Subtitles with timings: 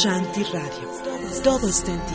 [0.00, 1.42] Shanti Radio.
[1.42, 2.14] Todo está en ti.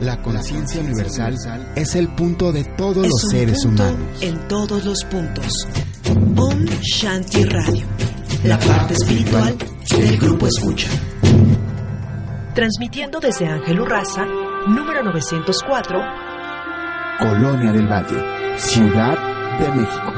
[0.00, 1.36] La conciencia universal
[1.76, 4.20] es el punto de todos los seres humanos.
[4.20, 5.68] En todos los puntos.
[6.36, 7.86] Om Shanti Radio.
[8.42, 9.56] La parte espiritual
[9.96, 10.88] del grupo Escucha.
[12.56, 14.24] Transmitiendo desde Ángel Urraza,
[14.66, 16.00] número 904.
[17.20, 19.16] Colonia del Valle, Ciudad
[19.60, 20.12] de México.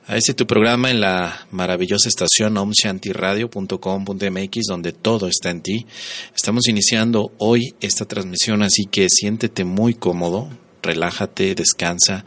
[0.06, 5.88] a este tu programa en la maravillosa estación omshantiradio.com.mx donde todo está en ti.
[6.36, 10.48] Estamos iniciando hoy esta transmisión, así que siéntete muy cómodo,
[10.84, 12.24] relájate, descansa,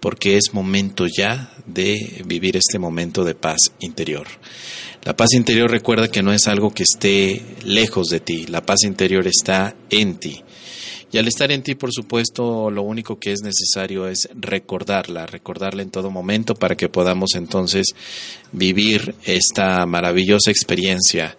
[0.00, 4.26] porque es momento ya de vivir este momento de paz interior.
[5.02, 8.82] La paz interior recuerda que no es algo que esté lejos de ti, la paz
[8.84, 10.42] interior está en ti.
[11.12, 15.82] Y al estar en ti, por supuesto, lo único que es necesario es recordarla, recordarla
[15.82, 17.86] en todo momento para que podamos entonces
[18.52, 21.36] vivir esta maravillosa experiencia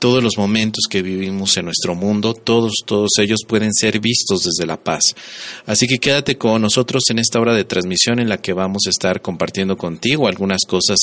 [0.00, 4.66] todos los momentos que vivimos en nuestro mundo, todos, todos ellos pueden ser vistos desde
[4.66, 5.14] la paz.
[5.66, 8.90] Así que quédate con nosotros en esta hora de transmisión en la que vamos a
[8.90, 10.98] estar compartiendo contigo algunas cosas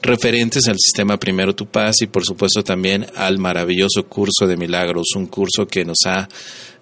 [0.00, 5.08] referentes al sistema Primero Tu Paz y por supuesto también al maravilloso curso de milagros,
[5.16, 6.28] un curso que nos ha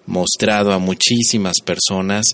[0.05, 2.25] mostrado a muchísimas personas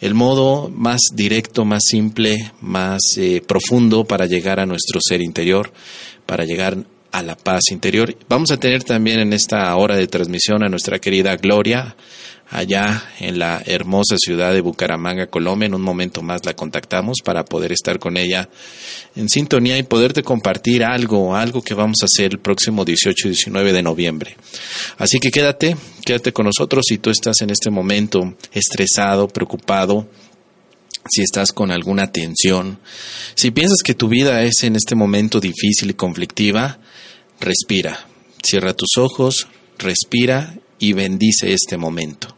[0.00, 5.72] el modo más directo, más simple, más eh, profundo para llegar a nuestro ser interior,
[6.26, 8.16] para llegar a la paz interior.
[8.28, 11.94] Vamos a tener también en esta hora de transmisión a nuestra querida Gloria,
[12.50, 15.66] allá en la hermosa ciudad de Bucaramanga, Colombia.
[15.66, 18.48] En un momento más la contactamos para poder estar con ella
[19.14, 23.30] en sintonía y poderte compartir algo, algo que vamos a hacer el próximo 18 y
[23.30, 24.36] 19 de noviembre.
[24.98, 30.08] Así que quédate, quédate con nosotros si tú estás en este momento estresado, preocupado,
[31.08, 32.80] si estás con alguna tensión,
[33.36, 36.80] si piensas que tu vida es en este momento difícil y conflictiva,
[37.40, 38.06] respira,
[38.42, 42.36] cierra tus ojos, respira y bendice este momento,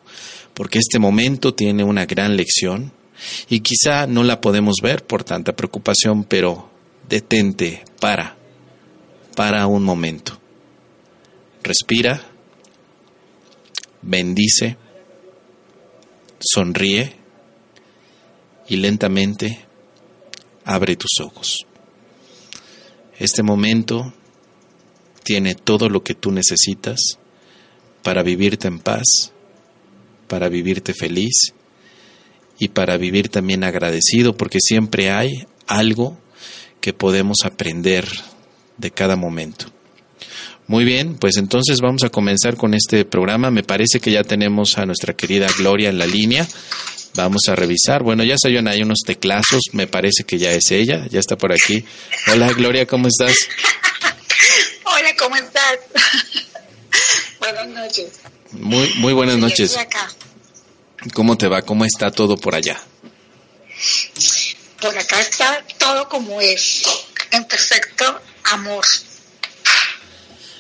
[0.55, 2.93] porque este momento tiene una gran lección
[3.49, 6.71] y quizá no la podemos ver por tanta preocupación, pero
[7.09, 8.37] detente, para,
[9.35, 10.39] para un momento.
[11.63, 12.23] Respira,
[14.03, 14.77] bendice,
[16.39, 17.15] sonríe
[18.69, 19.65] y lentamente
[20.65, 21.67] abre tus ojos.
[23.19, 24.13] Este momento
[25.27, 27.19] tiene todo lo que tú necesitas
[28.05, 29.33] para vivirte en paz,
[30.29, 31.53] para vivirte feliz
[32.61, 36.17] y para vivir también agradecido, porque siempre hay algo
[36.81, 38.07] que podemos aprender
[38.79, 39.67] de cada momento.
[40.69, 43.51] Muy bien, pues entonces vamos a comenzar con este programa.
[43.51, 46.47] Me parece que ya tenemos a nuestra querida Gloria en la línea.
[47.17, 48.05] Vamos a revisar.
[48.05, 49.63] Bueno, ya oyen ahí unos teclazos.
[49.73, 51.07] Me parece que ya es ella.
[51.11, 51.85] Ya está por aquí.
[52.33, 53.35] Hola, Gloria, ¿cómo estás?
[54.89, 55.79] Hola, ¿cómo estás?
[57.41, 58.21] buenas noches.
[58.53, 59.77] Muy, muy buenas noches.
[61.13, 61.63] ¿Cómo te va?
[61.63, 62.81] ¿Cómo está todo por allá?
[64.81, 66.83] Por acá está todo como es,
[67.33, 68.85] en perfecto amor.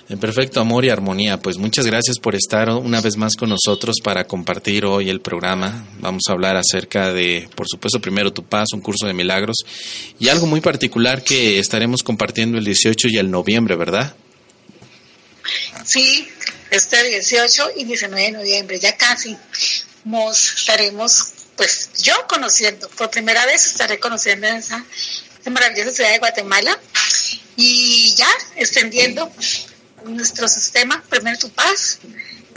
[0.08, 1.38] En perfecto amor y armonía.
[1.38, 5.85] Pues muchas gracias por estar una vez más con nosotros para compartir hoy el programa.
[5.99, 9.56] Vamos a hablar acerca de, por supuesto, primero tu paz, un curso de milagros
[10.20, 14.14] y algo muy particular que estaremos compartiendo el 18 y el noviembre, ¿verdad?
[15.85, 16.29] Sí,
[16.70, 19.37] este 18 y 19 de noviembre, ya casi
[20.05, 24.85] nos estaremos pues yo conociendo, por primera vez estaré conociendo esa,
[25.41, 26.79] esa maravillosa ciudad de Guatemala
[27.56, 29.32] y ya extendiendo
[30.08, 31.99] nuestro sistema, primero tu paz,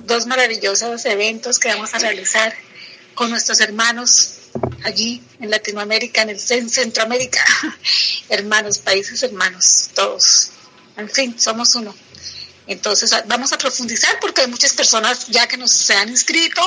[0.04, 2.54] dos maravillosos eventos que vamos a realizar
[3.16, 4.36] con nuestros hermanos
[4.84, 7.44] allí en Latinoamérica, en el en Centroamérica,
[8.30, 10.52] hermanos, países hermanos, todos.
[10.98, 11.96] En fin, somos uno.
[12.68, 16.62] Entonces vamos a profundizar porque hay muchas personas ya que nos se han inscrito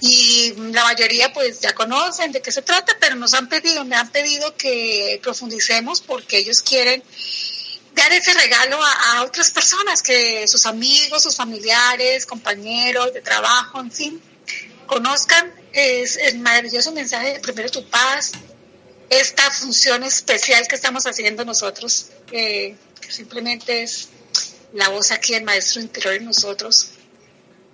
[0.00, 3.94] y la mayoría pues ya conocen de qué se trata, pero nos han pedido, me
[3.94, 7.04] han pedido que profundicemos porque ellos quieren
[8.00, 13.80] dar ese regalo a, a otras personas, que sus amigos, sus familiares, compañeros de trabajo,
[13.80, 14.22] en fin,
[14.86, 15.52] conozcan.
[15.72, 18.32] Es el maravilloso mensaje de Primero Tu Paz,
[19.08, 22.76] esta función especial que estamos haciendo nosotros, que
[23.08, 24.08] simplemente es
[24.72, 26.88] la voz aquí del Maestro interior en nosotros,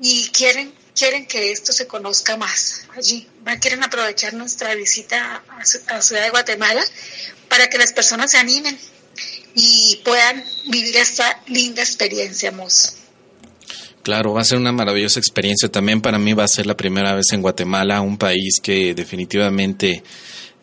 [0.00, 3.29] y quieren, quieren que esto se conozca más allí.
[3.61, 6.84] Quieren aprovechar nuestra visita a, la Ciudad de Guatemala
[7.49, 8.79] para que las personas se animen
[9.56, 12.99] y puedan vivir esta linda experiencia, Mos.
[14.03, 15.69] Claro, va a ser una maravillosa experiencia.
[15.69, 20.03] También para mí va a ser la primera vez en Guatemala, un país que definitivamente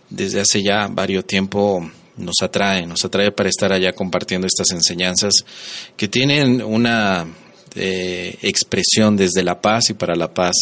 [0.09, 5.33] desde hace ya varios tiempo nos atrae, nos atrae para estar allá compartiendo estas enseñanzas
[5.97, 7.25] que tienen una
[7.75, 10.53] expresión desde la paz y para la paz.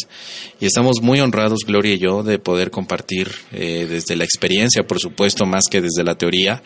[0.59, 4.99] Y estamos muy honrados, Gloria y yo, de poder compartir eh, desde la experiencia, por
[4.99, 6.61] supuesto, más que desde la teoría,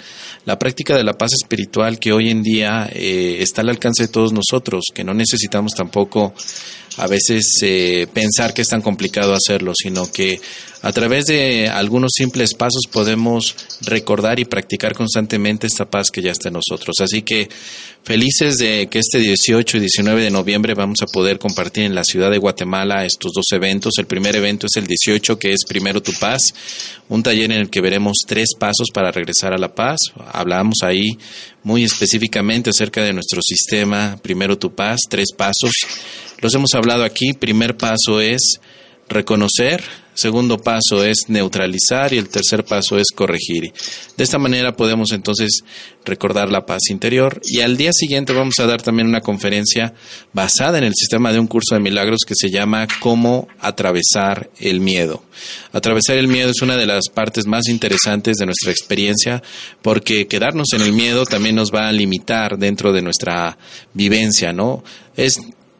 [0.45, 4.09] la práctica de la paz espiritual que hoy en día eh, está al alcance de
[4.09, 6.33] todos nosotros, que no necesitamos tampoco
[6.97, 7.43] a veces
[8.13, 10.39] pensar que es tan complicado hacerlo, sino que
[10.85, 16.31] a través de algunos simples pasos podemos recordar y practicar constantemente esta paz que ya
[16.31, 16.97] está en nosotros.
[17.01, 17.49] Así que
[18.03, 22.03] felices de que este 18 y 19 de noviembre vamos a poder compartir en la
[22.03, 23.93] ciudad de Guatemala estos dos eventos.
[23.97, 26.53] El primer evento es el 18, que es Primero tu Paz,
[27.09, 29.97] un taller en el que veremos tres pasos para regresar a la paz.
[30.33, 31.17] Hablamos ahí
[31.63, 35.73] muy específicamente acerca de nuestro sistema, Primero tu Paz, tres pasos.
[36.41, 37.33] Los hemos hablado aquí.
[37.33, 38.59] Primer paso es
[39.07, 39.83] reconocer,
[40.15, 43.71] segundo paso es neutralizar y el tercer paso es corregir.
[44.17, 45.63] De esta manera podemos entonces
[46.03, 49.93] recordar la paz interior y al día siguiente vamos a dar también una conferencia
[50.33, 54.79] basada en el sistema de un curso de milagros que se llama Cómo atravesar el
[54.79, 55.23] miedo.
[55.71, 59.43] Atravesar el miedo es una de las partes más interesantes de nuestra experiencia
[59.81, 63.57] porque quedarnos en el miedo también nos va a limitar dentro de nuestra
[63.93, 64.83] vivencia, ¿no?
[65.15, 65.39] Es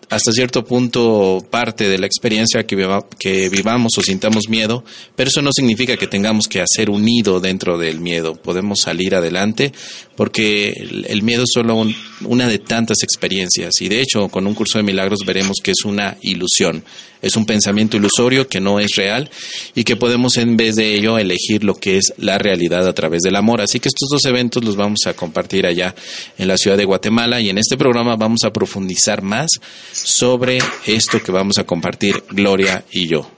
[0.09, 4.83] hasta cierto punto parte de la experiencia que, vivamos o sintamos miedo,
[5.15, 8.35] pero eso no significa que tengamos que hacer un nido dentro del miedo.
[8.35, 9.71] Podemos salir adelante
[10.15, 10.71] porque
[11.07, 11.85] el, miedo es solo
[12.21, 15.83] una de tantas experiencias y de hecho con un curso de milagros veremos que es
[15.85, 16.83] una ilusión.
[17.21, 19.29] Es un pensamiento ilusorio que no es real
[19.73, 23.23] y que podemos en vez de ello elegir lo que es la realidad a través
[23.23, 23.61] del amor.
[23.61, 25.95] Así que estos dos eventos los vamos a compartir allá
[26.37, 29.49] en la ciudad de Guatemala y en este programa vamos a profundizar más
[29.91, 33.29] sobre esto que vamos a compartir Gloria y yo.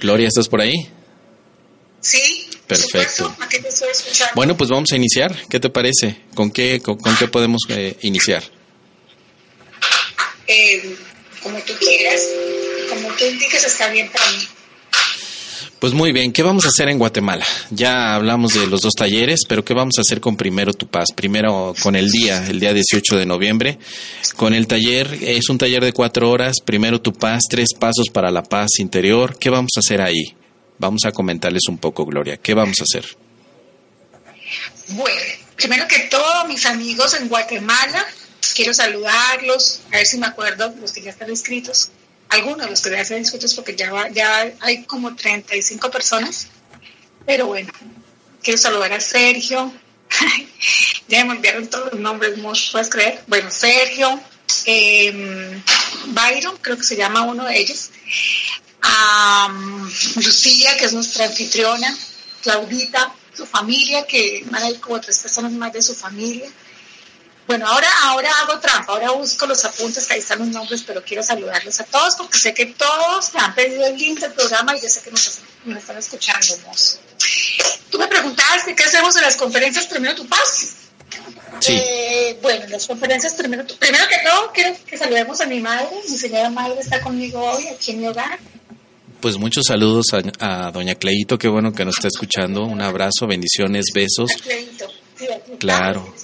[0.00, 0.99] Gloria, ¿estás por ahí?
[2.00, 2.46] Sí.
[2.66, 3.34] Perfecto.
[4.36, 5.34] Bueno, pues vamos a iniciar.
[5.48, 6.20] ¿Qué te parece?
[6.34, 8.44] ¿Con qué, con, qué podemos eh, iniciar?
[10.46, 10.96] Eh,
[11.42, 12.20] como tú quieras,
[12.88, 14.46] como tú indiques, está bien para mí.
[15.80, 17.46] Pues muy bien, ¿qué vamos a hacer en Guatemala?
[17.70, 21.08] Ya hablamos de los dos talleres, pero ¿qué vamos a hacer con Primero Tu Paz?
[21.14, 23.78] Primero con el día, el día 18 de noviembre.
[24.36, 28.30] Con el taller, es un taller de cuatro horas, Primero Tu Paz, tres pasos para
[28.30, 29.38] la paz interior.
[29.38, 30.34] ¿Qué vamos a hacer ahí?
[30.80, 32.38] Vamos a comentarles un poco, Gloria.
[32.38, 33.04] ¿Qué vamos a hacer?
[34.88, 35.20] Bueno,
[35.54, 38.02] primero que todo, mis amigos en Guatemala,
[38.54, 41.90] quiero saludarlos, a ver si me acuerdo, los que ya están inscritos,
[42.30, 46.46] algunos de los que ya están inscritos, porque ya, ya hay como 35 personas,
[47.26, 47.70] pero bueno,
[48.42, 49.70] quiero saludar a Sergio,
[51.08, 53.22] ya me enviaron todos los nombres, ¿no puedes creer?
[53.26, 54.18] Bueno, Sergio,
[54.64, 55.60] eh,
[56.06, 57.90] Byron, creo que se llama uno de ellos,
[58.82, 59.48] a
[60.16, 61.96] Lucía, que es nuestra anfitriona,
[62.42, 66.50] Claudita, su familia, que van a ir como tres personas más de su familia,
[67.50, 71.02] bueno, ahora, ahora hago trampa, ahora busco los apuntes, que ahí están los nombres, pero
[71.02, 74.76] quiero saludarlos a todos porque sé que todos me han pedido el link del programa
[74.76, 75.40] y ya sé que nos,
[75.76, 76.46] están escuchando.
[77.90, 80.74] Tú me preguntaste qué hacemos en las conferencias Primero Tu Paz.
[81.58, 81.72] Sí.
[81.72, 86.16] Eh, bueno, las conferencias primero, primero que todo quiero que saludemos a mi madre, mi
[86.16, 88.38] señora madre está conmigo hoy aquí en mi hogar.
[89.20, 90.06] Pues muchos saludos
[90.40, 92.64] a, doña Cleito, qué bueno que nos está escuchando.
[92.64, 94.30] Un abrazo, bendiciones, besos.
[94.42, 94.86] Cleito.
[95.58, 96.14] claro.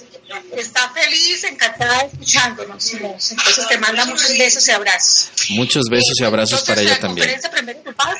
[0.55, 2.93] está feliz, encantada escuchándonos.
[2.93, 5.29] Entonces te manda muchos besos y abrazos.
[5.49, 7.29] Muchos besos y abrazos para ella también.
[7.51, 8.17] Primero tu paz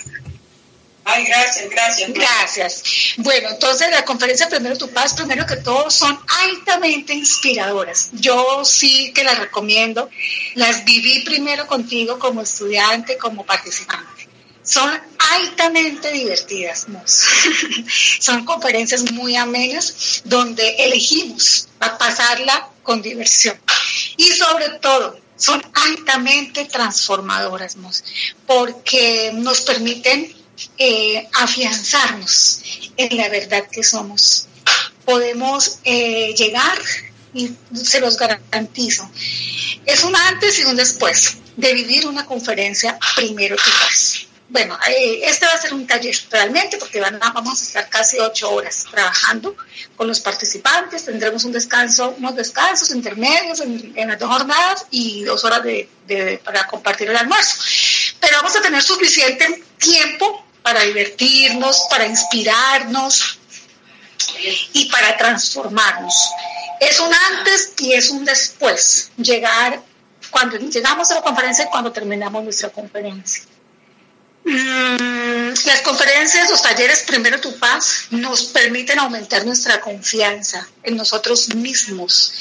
[1.10, 2.14] Ay, gracias, gracias.
[2.14, 2.84] Gracias.
[3.18, 8.10] Bueno, entonces la conferencia Primero Tu Paz, primero que todo, son altamente inspiradoras.
[8.12, 10.10] Yo sí que las recomiendo.
[10.56, 14.17] Las viví primero contigo como estudiante, como participante.
[14.68, 14.92] Son
[15.34, 16.88] altamente divertidas,
[18.20, 23.58] son conferencias muy amenas donde elegimos pasarla con diversión.
[24.18, 27.78] Y sobre todo, son altamente transformadoras,
[28.46, 30.36] porque nos permiten
[30.78, 32.62] eh, afianzarnos
[32.98, 34.48] en la verdad que somos.
[35.06, 36.78] Podemos eh, llegar,
[37.34, 39.10] y se los garantizo,
[39.86, 44.27] es un antes y un después de vivir una conferencia primero paz.
[44.50, 48.50] Bueno, eh, este va a ser un taller realmente porque vamos a estar casi ocho
[48.52, 49.58] horas trabajando
[49.98, 51.04] con los participantes.
[51.04, 56.66] Tendremos un descanso, unos descansos intermedios en, las dos jornadas y dos horas de, para
[56.66, 57.58] compartir el almuerzo.
[58.22, 63.40] Pero vamos a tener suficiente tiempo para divertirnos, para inspirarnos
[64.72, 66.30] y para transformarnos.
[66.80, 69.12] Es un antes y es un después.
[69.18, 69.82] Llegar
[70.32, 73.44] cuando llegamos a la conferencia y cuando terminamos nuestra conferencia.
[74.50, 81.54] Mm, las conferencias, los talleres Primero Tu Paz nos permiten aumentar nuestra confianza en nosotros
[81.54, 82.32] mismos,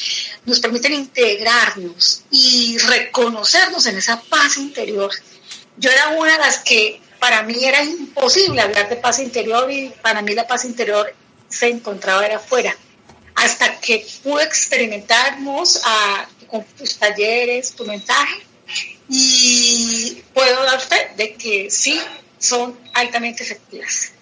[0.44, 5.10] nos permiten integrarnos y reconocernos en esa paz interior.
[5.78, 9.88] Yo era una de las que para mí era imposible hablar de paz interior y
[10.00, 11.12] para mí la paz interior
[11.48, 12.76] se encontraba era afuera.
[13.34, 18.46] Hasta que pude experimentarnos a, con tus talleres, tu mensaje,
[19.08, 22.00] y puedo dar fe de que sí,
[22.38, 24.12] son altamente efectivas.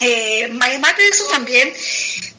[0.00, 1.72] Eh, además de eso también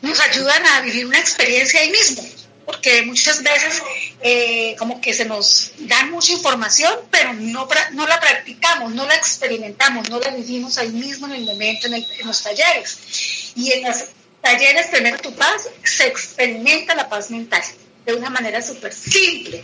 [0.01, 2.23] nos ayudan a vivir una experiencia ahí mismo
[2.65, 3.81] porque muchas veces
[4.21, 9.15] eh, como que se nos da mucha información, pero no, no la practicamos, no la
[9.15, 13.51] experimentamos, no la vivimos ahí mismo en el momento, en, los talleres.
[13.55, 14.05] Y en los
[14.41, 17.63] talleres Primero Tu Paz se experimenta la paz mental
[18.05, 19.63] de una manera súper simple.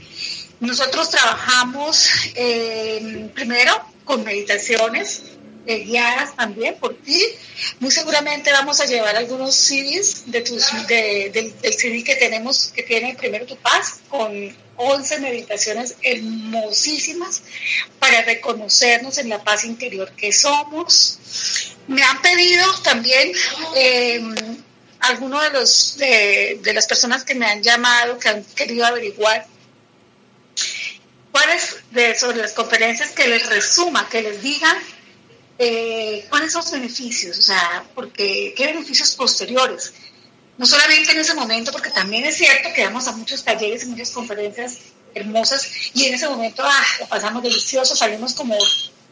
[0.59, 3.73] Nosotros trabajamos eh, primero
[4.03, 5.21] con meditaciones,
[5.77, 7.23] guiadas también por ti.
[7.79, 12.83] Muy seguramente vamos a llevar algunos CDs de tus, de, del CD que tenemos, que
[12.83, 17.41] tiene Primero Tu Paz, con 11 meditaciones hermosísimas
[17.99, 21.19] para reconocernos en la paz interior que somos.
[21.87, 23.31] Me han pedido también
[23.75, 24.21] eh,
[25.01, 29.45] algunos de los de las personas que me han llamado, que han querido averiguar
[32.17, 34.77] sobre las conferencias que les resuma, que les digan
[35.57, 39.93] eh, cuáles son los beneficios, o sea, porque qué beneficios posteriores.
[40.57, 43.87] No solamente en ese momento, porque también es cierto que vamos a muchos talleres y
[43.87, 44.79] muchas conferencias
[45.15, 48.57] hermosas y en ese momento ah, lo pasamos delicioso, salimos como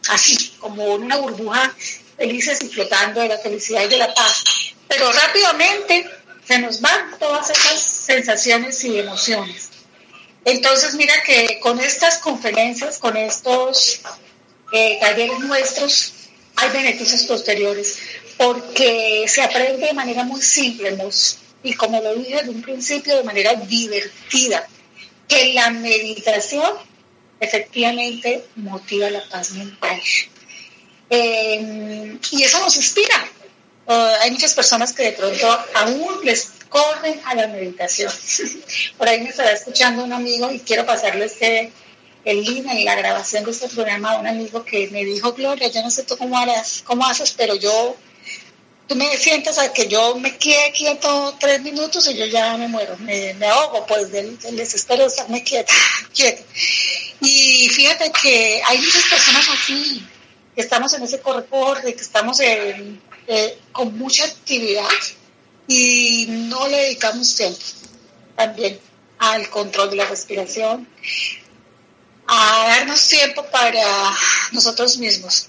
[0.08, 1.74] así, como en una burbuja
[2.16, 4.44] felices y flotando de la felicidad y de la paz.
[4.88, 6.08] Pero rápidamente
[6.46, 9.67] se nos van todas esas sensaciones y emociones.
[10.44, 14.00] Entonces, mira que con estas conferencias, con estos
[14.72, 16.14] eh, talleres nuestros,
[16.56, 17.98] hay beneficios posteriores,
[18.36, 20.96] porque se aprende de manera muy simple,
[21.62, 24.66] y como lo dije desde un principio, de manera divertida,
[25.26, 26.72] que la meditación
[27.40, 30.00] efectivamente motiva la paz mental.
[31.10, 33.28] Eh, y eso nos inspira.
[33.86, 38.12] Uh, hay muchas personas que de pronto aún les corren a la meditación.
[38.96, 41.72] Por ahí me estará escuchando un amigo y quiero pasarle este
[42.24, 45.68] el link en la grabación de este programa a un amigo que me dijo, Gloria,
[45.68, 47.96] yo no sé tú cómo harás, cómo haces, pero yo,
[48.86, 52.68] tú me sientas a que yo me quede quieto tres minutos y yo ya me
[52.68, 55.72] muero, me, ahogo pues del, desespero de estarme quieta,
[56.14, 56.42] quieta.
[57.20, 60.06] Y fíjate que hay muchas personas así,
[60.54, 64.88] que estamos en ese corre que estamos eh, con mucha actividad
[65.68, 67.60] y no le dedicamos tiempo
[68.34, 68.80] también
[69.18, 70.88] al control de la respiración,
[72.26, 73.84] a darnos tiempo para
[74.52, 75.48] nosotros mismos.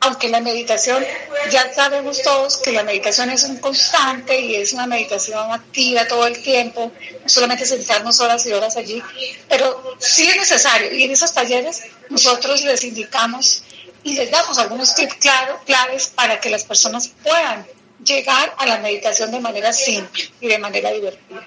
[0.00, 1.04] Aunque la meditación,
[1.50, 6.26] ya sabemos todos que la meditación es un constante y es una meditación activa todo
[6.26, 6.90] el tiempo,
[7.22, 9.02] no solamente sentarnos horas y horas allí,
[9.48, 10.92] pero sí es necesario.
[10.92, 13.62] Y en esos talleres nosotros les indicamos
[14.02, 17.66] y les damos algunos tips claro, claves para que las personas puedan
[18.04, 21.46] llegar a la meditación de manera simple y de manera divertida.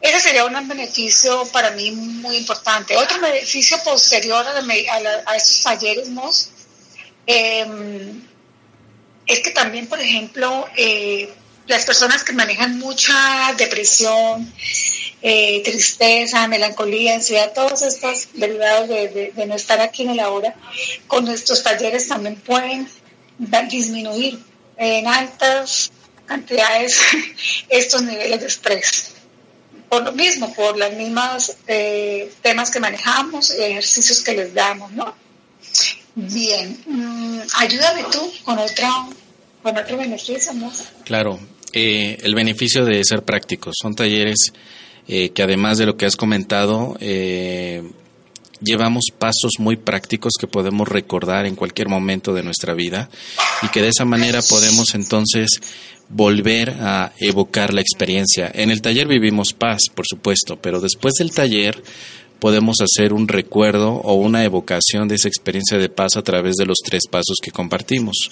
[0.00, 2.96] Ese sería un beneficio para mí muy importante.
[2.96, 6.08] Otro beneficio posterior a, estos talleres
[7.26, 8.22] em,
[9.26, 11.32] es que también, por ejemplo, eh,
[11.66, 14.52] las personas que manejan mucha depresión,
[15.22, 20.54] eh, tristeza, melancolía, ansiedad, todos estos derivados de, no estar aquí en el ahora,
[21.06, 22.86] con nuestros talleres también pueden
[23.70, 24.38] disminuir
[24.76, 25.92] en altas
[26.26, 27.00] cantidades
[27.68, 29.12] estos niveles de estrés.
[29.88, 35.14] Por lo mismo, por los mismos eh, temas que manejamos, ejercicios que les damos, ¿no?
[36.16, 38.88] Bien, mm, ayúdame tú con otro,
[39.62, 40.52] con otro beneficio.
[41.04, 41.38] Claro,
[41.72, 43.74] eh, el beneficio de ser prácticos.
[43.80, 44.52] Son talleres
[45.08, 47.82] eh, que además de lo que has comentado, eh,
[48.64, 53.08] llevamos pasos muy prácticos que podemos recordar en cualquier momento de nuestra vida
[53.62, 55.60] y que de esa manera podemos entonces
[56.08, 58.50] volver a evocar la experiencia.
[58.54, 61.82] En el taller vivimos paz, por supuesto, pero después del taller
[62.38, 66.66] podemos hacer un recuerdo o una evocación de esa experiencia de paz a través de
[66.66, 68.30] los tres pasos que compartimos.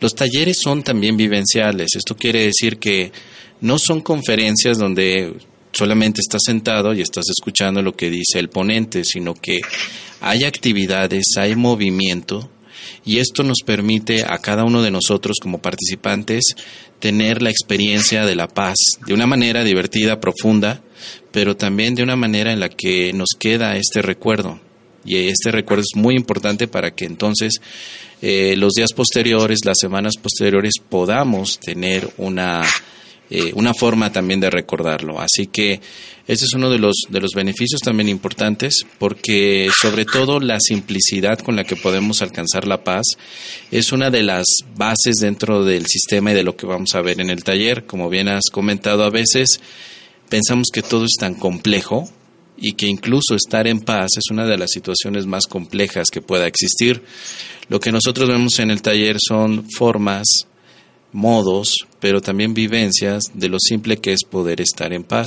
[0.00, 1.96] Los talleres son también vivenciales.
[1.96, 3.12] Esto quiere decir que
[3.60, 5.34] no son conferencias donde
[5.76, 9.60] solamente estás sentado y estás escuchando lo que dice el ponente, sino que
[10.20, 12.50] hay actividades, hay movimiento
[13.04, 16.44] y esto nos permite a cada uno de nosotros como participantes
[16.98, 20.82] tener la experiencia de la paz de una manera divertida, profunda,
[21.30, 24.60] pero también de una manera en la que nos queda este recuerdo.
[25.04, 27.60] Y este recuerdo es muy importante para que entonces
[28.22, 32.64] eh, los días posteriores, las semanas posteriores, podamos tener una,
[33.30, 35.20] eh, una forma también de recordarlo.
[35.20, 35.80] Así que
[36.26, 41.38] ese es uno de los, de los beneficios también importantes, porque sobre todo la simplicidad
[41.38, 43.04] con la que podemos alcanzar la paz
[43.70, 44.44] es una de las
[44.76, 47.86] bases dentro del sistema y de lo que vamos a ver en el taller.
[47.86, 49.60] Como bien has comentado a veces,
[50.28, 52.08] pensamos que todo es tan complejo
[52.56, 56.46] y que incluso estar en paz es una de las situaciones más complejas que pueda
[56.46, 57.02] existir.
[57.68, 60.46] Lo que nosotros vemos en el taller son formas,
[61.12, 65.26] modos, pero también vivencias de lo simple que es poder estar en paz.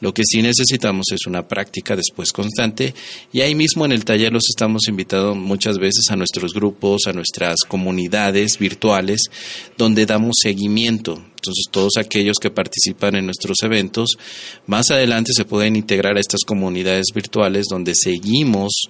[0.00, 2.94] Lo que sí necesitamos es una práctica después constante
[3.32, 7.12] y ahí mismo en el taller los estamos invitando muchas veces a nuestros grupos, a
[7.12, 9.22] nuestras comunidades virtuales,
[9.76, 11.14] donde damos seguimiento.
[11.14, 14.18] Entonces todos aquellos que participan en nuestros eventos,
[14.66, 18.88] más adelante se pueden integrar a estas comunidades virtuales donde seguimos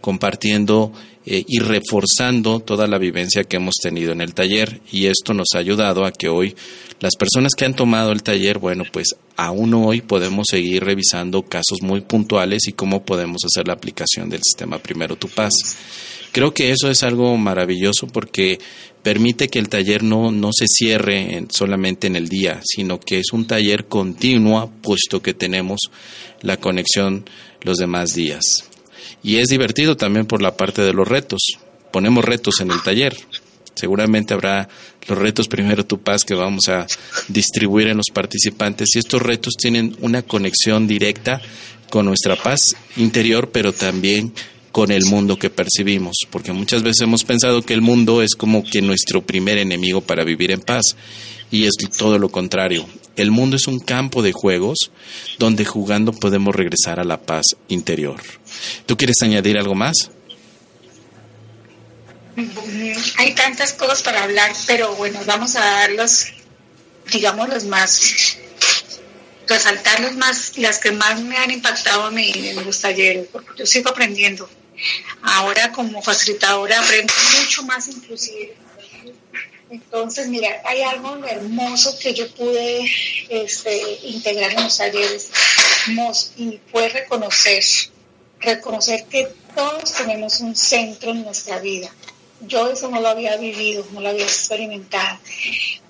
[0.00, 0.92] compartiendo
[1.28, 5.48] eh, y reforzando toda la vivencia que hemos tenido en el taller y esto nos
[5.54, 6.54] ha ayudado a que hoy
[7.00, 11.82] las personas que han tomado el taller, bueno, pues aún hoy podemos seguir revisando casos
[11.82, 15.52] muy puntuales y cómo podemos hacer la aplicación del sistema Primero Tu Paz.
[16.30, 18.60] Creo que eso es algo maravilloso porque
[19.02, 23.32] permite que el taller no, no se cierre solamente en el día, sino que es
[23.32, 25.80] un taller continuo, puesto que tenemos
[26.40, 27.28] la conexión
[27.62, 28.68] los demás días.
[29.26, 31.40] Y es divertido también por la parte de los retos.
[31.90, 33.16] Ponemos retos en el taller.
[33.74, 34.68] Seguramente habrá
[35.08, 36.86] los retos primero tu paz que vamos a
[37.26, 41.42] distribuir en los participantes y estos retos tienen una conexión directa
[41.90, 42.60] con nuestra paz
[42.96, 44.32] interior, pero también
[44.70, 48.62] con el mundo que percibimos, porque muchas veces hemos pensado que el mundo es como
[48.62, 50.94] que nuestro primer enemigo para vivir en paz
[51.50, 52.86] y es todo lo contrario.
[53.16, 54.90] El mundo es un campo de juegos
[55.38, 58.22] donde jugando podemos regresar a la paz interior.
[58.84, 60.10] ¿Tú quieres añadir algo más?
[63.16, 66.26] Hay tantas cosas para hablar, pero bueno, vamos a dar los,
[67.10, 68.36] digamos, los más,
[69.48, 73.52] resaltar los más, las que más me han impactado a mí en los talleres, porque
[73.58, 74.48] yo sigo aprendiendo.
[75.22, 78.54] Ahora como facilitadora aprendo mucho más inclusive
[79.68, 82.88] entonces, mira, hay algo hermoso que yo pude
[83.28, 85.28] este, integrar en los talleres
[86.36, 87.64] y fue reconocer,
[88.40, 91.90] reconocer que todos tenemos un centro en nuestra vida.
[92.42, 95.18] Yo eso no lo había vivido, no lo había experimentado.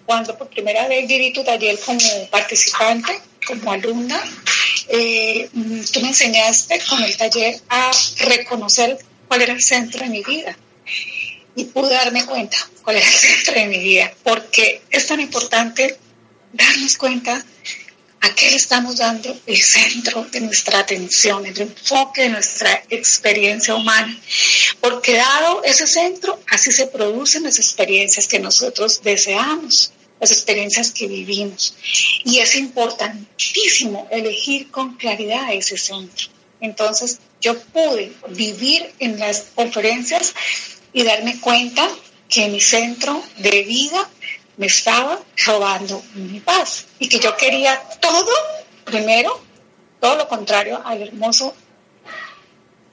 [0.07, 4.23] Cuando por primera vez viví tu taller como participante, como alumna,
[4.89, 5.51] eh,
[5.93, 10.57] tú me enseñaste con el taller a reconocer cuál era el centro de mi vida
[11.57, 15.99] y pude darme cuenta cuál era el centro de mi vida, porque es tan importante
[16.53, 17.45] darnos cuenta
[18.21, 23.75] a qué le estamos dando el centro de nuestra atención, el enfoque de nuestra experiencia
[23.75, 24.19] humana,
[24.81, 31.07] porque dado ese centro, así se producen las experiencias que nosotros deseamos, las experiencias que
[31.07, 31.75] vivimos.
[32.25, 36.29] Y es importantísimo elegir con claridad ese centro.
[36.61, 40.35] Entonces, yo pude vivir en las conferencias
[40.97, 41.87] y darme cuenta
[42.27, 44.09] que mi centro de vida
[44.57, 48.33] me estaba robando mi paz y que yo quería todo
[48.83, 49.39] primero,
[50.01, 51.55] todo lo contrario al hermoso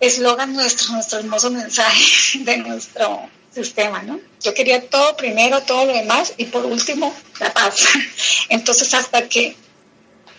[0.01, 3.21] eslogan nuestro, nuestro hermoso mensaje de nuestro
[3.55, 4.19] sistema, ¿no?
[4.41, 7.77] Yo quería todo primero, todo lo demás y por último la paz.
[8.49, 9.55] Entonces hasta que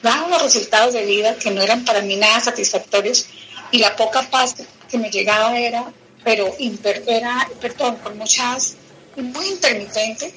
[0.03, 3.24] daban los resultados de vida que no eran para mí nada satisfactorios
[3.70, 4.57] y la poca paz
[4.90, 5.90] que me llegaba era,
[6.24, 8.76] pero era, perdón, por muchas,
[9.16, 10.32] muy intermitente,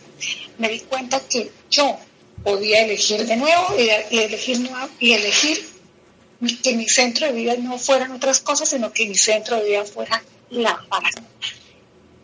[0.58, 1.97] me di cuenta que yo
[2.43, 5.65] podía elegir de nuevo y, elegir nuevo, y elegir
[6.62, 9.86] que mi centro de vida no fueran otras cosas, sino que mi centro de vida
[9.86, 11.13] fuera la paz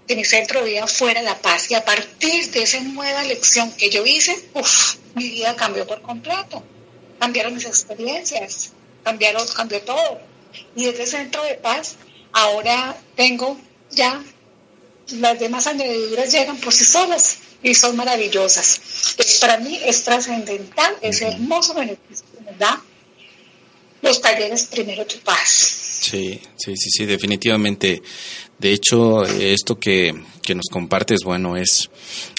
[0.07, 1.71] que mi centro de vida fuera la paz.
[1.71, 6.01] Y a partir de esa nueva lección que yo hice, uf, mi vida cambió por
[6.01, 6.63] completo.
[7.19, 8.73] Cambiaron mis experiencias,
[9.03, 10.19] cambiaron, cambió todo.
[10.75, 11.95] Y desde centro de paz,
[12.33, 13.57] ahora tengo
[13.91, 14.21] ya
[15.11, 18.81] las demás añadiduras llegan por sí solas y son maravillosas.
[19.39, 22.81] para mí es trascendental, es hermoso beneficio que me da
[24.01, 25.49] los talleres Primero Tu Paz.
[26.01, 28.01] Sí, sí, sí, sí, definitivamente
[28.63, 31.89] de hecho, esto que, nos compartes, bueno, es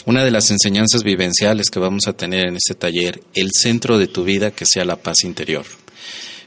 [0.07, 4.07] una de las enseñanzas vivenciales que vamos a tener en este taller, el centro de
[4.07, 5.67] tu vida que sea la paz interior.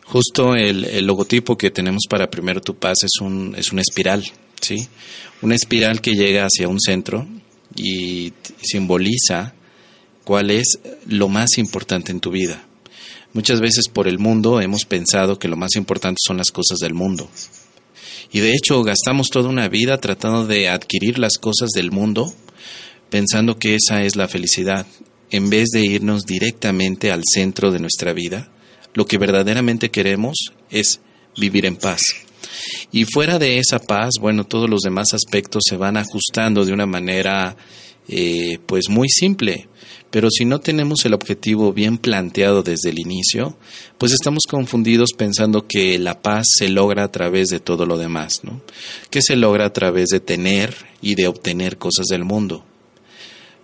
[0.08, 4.24] Justo el, logotipo que tenemos para Primero Tu Paz es, un, es una espiral,
[4.62, 4.88] ¿sí?
[5.42, 7.28] Una espiral que llega hacia un centro
[7.76, 9.54] y simboliza
[10.24, 12.66] cuál es lo más importante en tu vida.
[13.34, 16.94] Muchas veces por el mundo hemos pensado que lo más importante son las cosas del
[16.94, 17.30] mundo,
[18.32, 22.34] y de hecho gastamos toda una vida tratando de adquirir las cosas del mundo
[23.10, 24.86] pensando que esa es la felicidad,
[25.32, 28.50] en vez de irnos directamente al centro de nuestra vida.
[28.98, 31.02] Lo que verdaderamente queremos es
[31.38, 32.02] vivir en paz.
[32.92, 36.88] Y fuera de esa paz, bueno, todos los demás aspectos se van ajustando de una
[36.88, 37.56] manera
[38.08, 39.68] eh, pues muy simple.
[40.10, 43.56] Pero si no tenemos el objetivo bien planteado desde el inicio,
[44.00, 48.44] pues estamos confundidos pensando que la paz se logra a través de todo lo demás,
[48.44, 48.64] ¿no?
[49.12, 52.66] Que se logra a través de tener y de obtener cosas del mundo.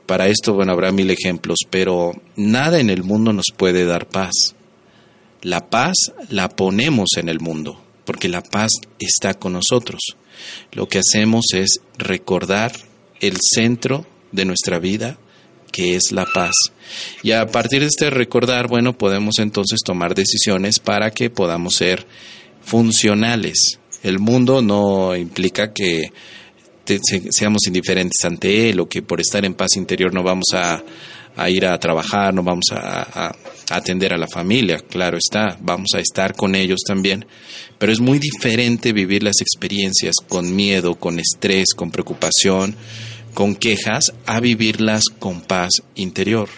[0.05, 4.53] Para esto, bueno, habrá mil ejemplos, pero nada en el mundo nos puede dar paz.
[5.43, 5.93] La paz
[6.29, 9.99] la ponemos en el mundo, porque la paz está con nosotros.
[10.71, 12.71] Lo que hacemos es recordar
[13.19, 15.17] el centro de nuestra vida,
[15.71, 16.53] que es la paz.
[17.23, 22.07] Y a partir de este recordar, bueno, podemos entonces tomar decisiones para que podamos ser
[22.61, 23.79] funcionales.
[24.01, 26.11] El mundo no implica que
[27.31, 30.83] seamos indiferentes ante él o que por estar en paz interior no vamos a,
[31.47, 33.35] ir a trabajar, no vamos a, a,
[33.69, 37.25] atender a la familia, claro está, vamos a estar con ellos también,
[37.77, 42.75] pero es muy diferente vivir las experiencias con miedo, con estrés, con preocupación,
[43.33, 46.49] con quejas a vivirlas con paz interior.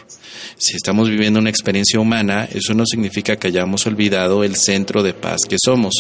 [0.58, 5.14] Si estamos viviendo una experiencia humana, eso no significa que hayamos olvidado el centro de
[5.14, 5.94] paz que somos.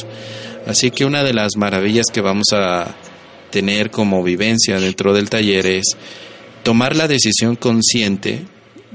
[0.65, 2.95] Así que una de las maravillas que vamos a
[3.51, 5.95] tener como vivencia dentro del taller es
[6.63, 8.45] tomar la decisión consciente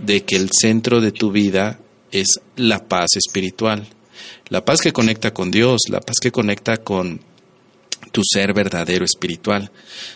[0.04, 1.80] de que el centro de tu vida
[2.12, 3.86] es la paz espiritual.
[4.48, 7.20] La paz que conecta con Dios, la paz que conecta con
[8.12, 9.70] tu ser verdadero espiritual.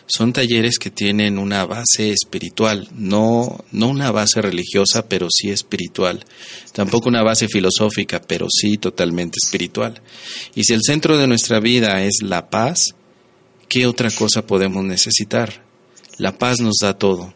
[0.06, 6.24] Son talleres que tienen una base espiritual, no, no una base religiosa, pero sí espiritual.
[6.72, 10.00] Tampoco una base filosófica, pero sí totalmente espiritual.
[10.54, 12.94] Y si el centro de nuestra vida es la paz,
[13.68, 15.62] ¿qué otra cosa podemos necesitar?
[16.18, 17.34] La paz nos da todo.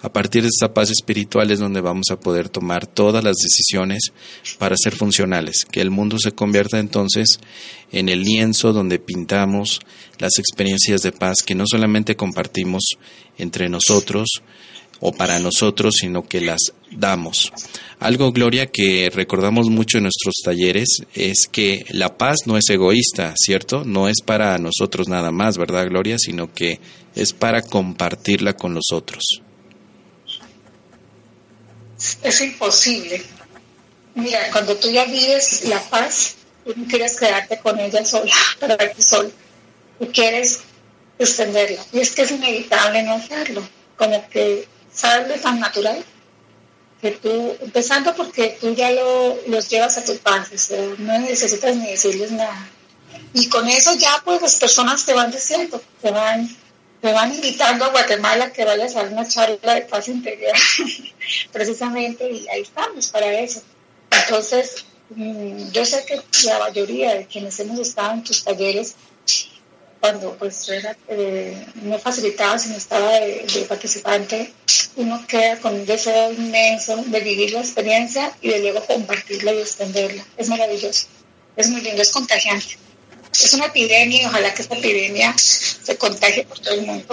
[0.00, 4.12] A partir de esta paz espiritual es donde vamos a poder tomar todas las decisiones
[4.58, 7.40] para ser funcionales, que el mundo se convierta entonces
[7.92, 9.80] en el lienzo donde pintamos
[10.18, 12.96] las experiencias de paz que no solamente compartimos
[13.38, 14.42] entre nosotros
[15.00, 17.52] o para nosotros, sino que las damos.
[17.98, 23.34] Algo, Gloria, que recordamos mucho en nuestros talleres es que la paz no es egoísta,
[23.36, 23.84] ¿cierto?
[23.84, 26.18] No es para nosotros nada más, ¿verdad, Gloria?
[26.18, 26.80] Sino que
[27.14, 29.42] es para compartirla con los otros
[32.22, 33.24] es imposible.
[34.14, 38.76] Mira, cuando tú ya vives la paz, tú no quieres quedarte con ella sola, para
[38.92, 39.30] ti sola.
[39.98, 40.60] Tú quieres
[41.18, 41.82] extenderla.
[41.92, 43.66] Y es que es inevitable no hacerlo.
[43.96, 46.04] Como que sale tan natural
[47.00, 50.50] que tú, empezando porque tú ya lo, los llevas a tu paz,
[50.98, 52.68] no necesitas ni decirles nada.
[53.34, 56.48] Y con eso ya pues las personas te van diciendo, te van
[57.02, 60.54] me van invitando a Guatemala que vayas a una charla de paz interior,
[61.52, 63.62] precisamente, y ahí estamos para eso.
[64.10, 68.94] Entonces, mm, yo sé que la mayoría de quienes hemos estado en tus talleres,
[70.00, 74.52] cuando pues era, eh, no facilitaba, sino estaba de, de, participante,
[74.96, 79.60] uno queda con un deseo inmenso de vivir la experiencia y de luego compartirla y
[79.60, 80.24] extenderla.
[80.36, 81.08] Es maravilloso,
[81.56, 82.85] es muy lindo, es contagiante
[83.44, 87.06] es una epidemia y ojalá que esta epidemia se contagie por todo el mundo.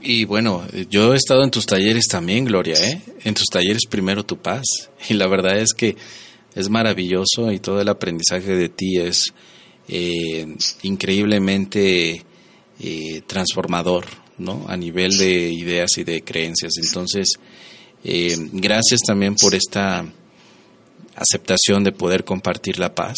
[0.00, 3.02] Y bueno, yo he estado en tus talleres también, Gloria, ¿eh?
[3.24, 4.64] En tus talleres primero tu paz.
[5.08, 5.96] Y la verdad es que
[6.54, 9.32] es maravilloso y todo el aprendizaje de ti es
[9.88, 10.46] eh,
[10.82, 12.24] increíblemente
[12.80, 14.06] eh, transformador,
[14.38, 14.66] ¿no?
[14.68, 16.74] A nivel de ideas y de creencias.
[16.82, 17.34] Entonces,
[18.04, 20.04] eh, gracias también por esta
[21.16, 23.16] aceptación de poder compartir la paz,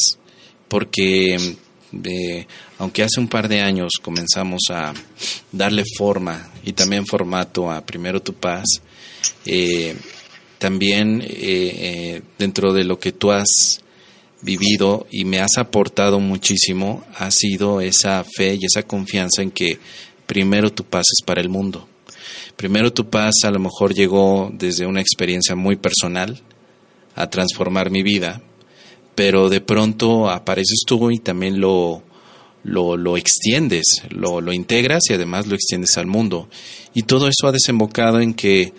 [0.71, 1.37] porque
[2.79, 4.95] aunque hace un par de años comenzamos a
[5.51, 8.65] darle forma y también formato a Primero Tu Paz,
[9.45, 9.97] eh,
[10.59, 13.83] también eh, dentro de lo que tú has
[14.43, 19.79] vivido y me has aportado muchísimo ha sido esa fe y esa confianza en que
[20.27, 21.89] primero tu paz es para el mundo.
[22.57, 26.41] Primero tu paz a lo mejor llegó desde una experiencia muy personal
[27.17, 28.41] a transformar mi vida,
[29.21, 32.03] pero de pronto apareces tú y también lo,
[32.65, 36.49] lo, lo extiendes, lo, lo integras y además lo extiendes al mundo.
[36.95, 38.73] Y todo eso ha desembocado en que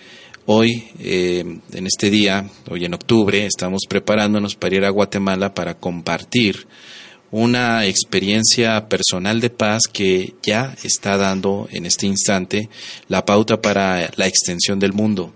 [0.47, 5.77] Hoy, eh, en este día, hoy en octubre, estamos preparándonos para ir a Guatemala para
[5.77, 6.65] compartir
[7.29, 12.67] una experiencia personal de paz que ya está dando en este instante
[13.07, 15.31] la pauta para la extensión del mundo,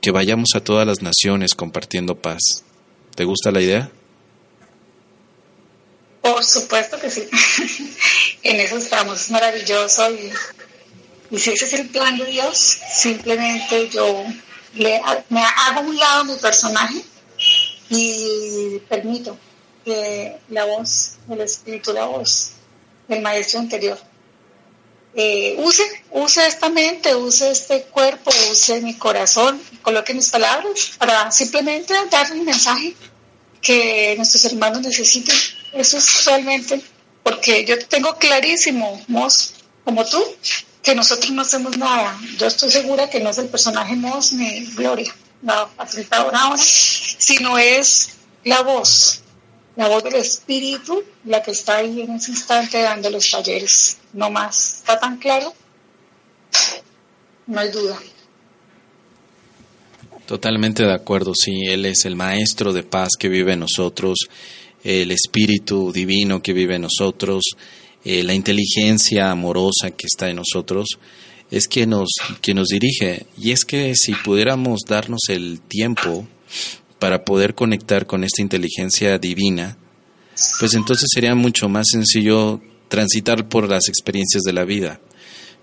[0.00, 2.62] que vayamos a todas las naciones compartiendo paz.
[3.16, 3.90] ¿Te gusta la idea?
[6.32, 7.28] Por supuesto que sí.
[8.42, 10.30] en eso estamos, es maravilloso y
[11.30, 14.24] y si ese es el plan de Dios, simplemente yo
[14.74, 17.02] le, me hago un lado mi personaje
[17.88, 19.36] y permito
[19.84, 22.50] que la voz del Espíritu, la voz
[23.08, 23.98] del Maestro interior,
[25.14, 31.32] eh, use, use esta mente, use este cuerpo, use mi corazón, coloque mis palabras para
[31.32, 32.94] simplemente dar un mensaje
[33.62, 35.34] que nuestros hermanos necesiten.
[35.76, 36.80] Eso es realmente,
[37.22, 39.52] porque yo tengo clarísimo, Mos,
[39.84, 40.22] como tú,
[40.82, 42.18] que nosotros no hacemos nada.
[42.38, 48.10] Yo estoy segura que no es el personaje Moss ni Gloria, la facilitadora sino es
[48.44, 49.20] la voz,
[49.76, 53.98] la voz del espíritu, la que está ahí en ese instante dando los talleres.
[54.12, 54.78] No más.
[54.78, 55.52] ¿Está tan claro?
[57.46, 57.98] No hay duda.
[60.26, 64.28] Totalmente de acuerdo, sí, Él es el maestro de paz que vive en nosotros,
[64.84, 67.42] el espíritu divino que vive en nosotros,
[68.04, 70.86] eh, la inteligencia amorosa que está en nosotros,
[71.50, 72.08] es que nos,
[72.40, 73.26] que nos dirige.
[73.38, 76.26] Y es que si pudiéramos darnos el tiempo
[76.98, 79.76] para poder conectar con esta inteligencia divina,
[80.60, 85.00] pues entonces sería mucho más sencillo transitar por las experiencias de la vida.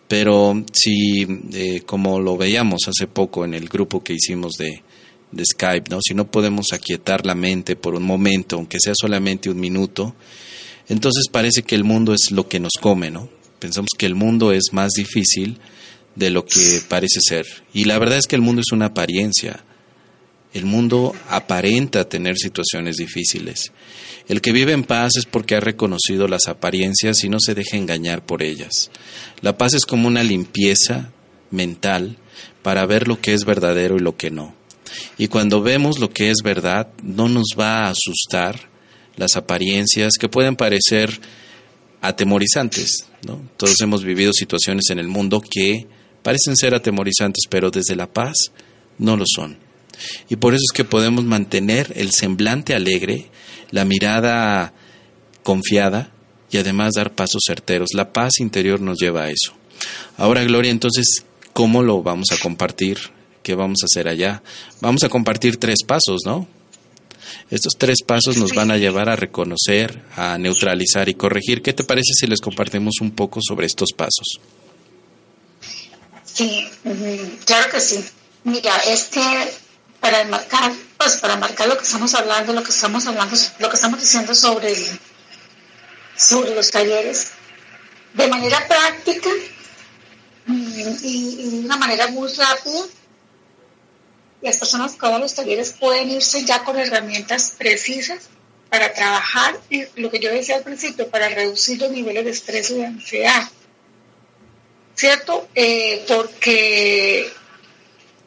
[0.08, 4.84] Pero si, eh, como lo veíamos hace poco en el grupo que hicimos de,
[5.34, 6.00] de Skype, ¿no?
[6.02, 10.16] si no podemos aquietar la mente por un momento, aunque sea solamente un minuto,
[10.88, 13.30] entonces parece que el mundo es lo que nos come, ¿no?
[13.60, 15.58] Pensamos que el mundo es más difícil
[16.16, 17.46] de lo que parece ser.
[17.74, 19.64] Y la verdad es que el mundo es una apariencia.
[20.54, 23.72] El mundo aparenta tener situaciones difíciles.
[24.28, 27.78] El que vive en paz es porque ha reconocido las apariencias y no se deja
[27.78, 28.92] engañar por ellas.
[29.42, 31.12] La paz es como una limpieza
[31.50, 32.18] mental
[32.62, 34.54] para ver lo que es verdadero y lo que no.
[35.18, 38.70] Y cuando vemos lo que es verdad, no nos va a asustar
[39.16, 41.20] las apariencias que pueden parecer
[42.02, 43.08] atemorizantes.
[43.26, 43.42] ¿no?
[43.58, 45.88] Todos hemos vivido situaciones en el mundo que
[46.22, 48.52] parecen ser atemorizantes, pero desde la paz
[48.98, 49.58] no lo son.
[50.30, 53.30] Y por eso es que podemos mantener el semblante alegre,
[53.72, 54.74] la mirada
[55.44, 56.12] confiada
[56.52, 57.90] y además dar pasos certeros.
[57.94, 59.54] La paz interior nos lleva a eso.
[60.18, 62.98] Ahora, Gloria, entonces, ¿cómo lo vamos a compartir?
[63.44, 64.42] ¿Qué vamos a hacer allá?
[64.80, 66.48] Vamos a compartir tres pasos, ¿no?
[67.50, 71.62] Estos tres pasos nos van a llevar a reconocer, a neutralizar y corregir.
[71.62, 74.40] ¿Qué te parece si les compartimos un poco sobre estos pasos?
[76.24, 76.68] Sí,
[77.46, 78.04] claro que sí.
[78.46, 79.52] Mira, es que
[80.00, 83.76] para marcar, pues para marcar lo que estamos hablando, lo que estamos hablando, lo que
[83.76, 84.76] estamos diciendo sobre,
[86.18, 87.32] sobre los talleres,
[88.14, 89.30] de manera práctica
[90.48, 92.84] y, y de una manera muy rápida,
[94.44, 98.30] las personas que van a los talleres pueden irse ya con herramientas precisas
[98.70, 102.72] para trabajar y lo que yo decía al principio, para reducir los niveles de estrés
[102.72, 103.44] y de ansiedad.
[104.96, 105.48] ¿Cierto?
[105.56, 107.32] Eh, porque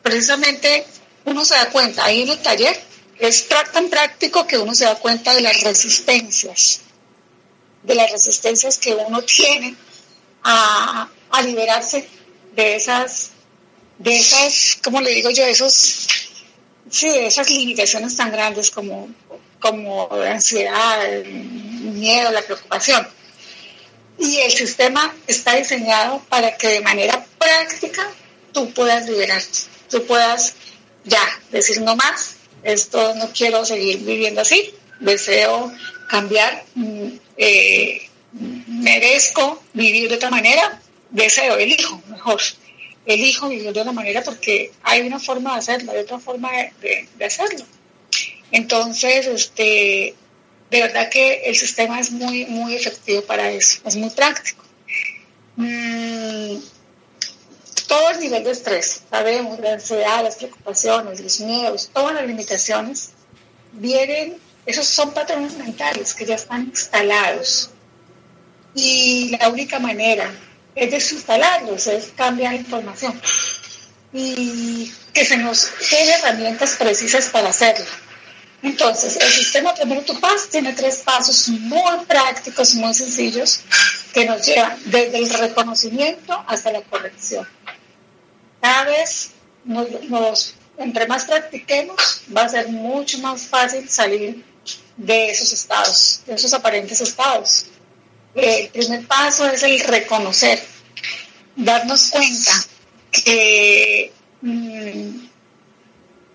[0.03, 0.87] precisamente
[1.25, 2.81] uno se da cuenta, ahí en el taller
[3.19, 6.81] es tan práctico que uno se da cuenta de las resistencias,
[7.83, 9.75] de las resistencias que uno tiene
[10.45, 12.09] a, a liberarse
[12.55, 13.33] de esas
[13.99, 16.07] de esas, como le digo yo, esos,
[16.91, 19.09] sí, de esas limitaciones tan grandes como,
[19.59, 23.07] como la ansiedad, el miedo, la preocupación.
[24.19, 28.11] Y el sistema está diseñado para que de manera práctica
[28.53, 29.59] tú puedas liberarte,
[29.91, 30.55] tú puedas
[31.05, 35.73] ya decir no más, esto no quiero seguir viviendo así, deseo
[36.09, 38.09] cambiar, mm, eh,
[38.67, 40.81] merezco vivir de otra manera,
[41.11, 42.41] deseo, elijo mejor,
[43.07, 47.25] elijo vivir de otra manera porque hay una forma de hacerlo, hay otra forma de,
[47.25, 47.65] hacerlo.
[48.51, 50.15] Entonces, este,
[50.71, 54.65] de verdad que el sistema es muy, muy efectivo para eso, es muy práctico.
[55.57, 56.57] Mm,
[57.87, 63.11] todo el nivel de estrés, sabemos, la ansiedad, las preocupaciones, los miedos, todas las limitaciones,
[63.73, 67.71] vienen, esos son patrones mentales que ya están instalados.
[68.75, 70.31] Y la única manera
[70.77, 73.21] es desinstalarlos, es cambiar información.
[74.13, 77.87] Y que se nos den herramientas precisas para hacerlo.
[78.63, 83.61] Entonces, el sistema Primero Tu Paz tiene tres pasos muy prácticos, muy sencillos,
[84.13, 87.47] que nos llevan desde el reconocimiento hasta la corrección.
[88.61, 89.31] Cada vez,
[90.79, 94.45] entre más practiquemos, va a ser mucho más fácil salir
[94.97, 97.67] de esos estados, de esos aparentes estados.
[98.37, 100.63] El primer paso es el reconocer,
[101.57, 102.53] darnos cuenta
[103.11, 105.27] que mm,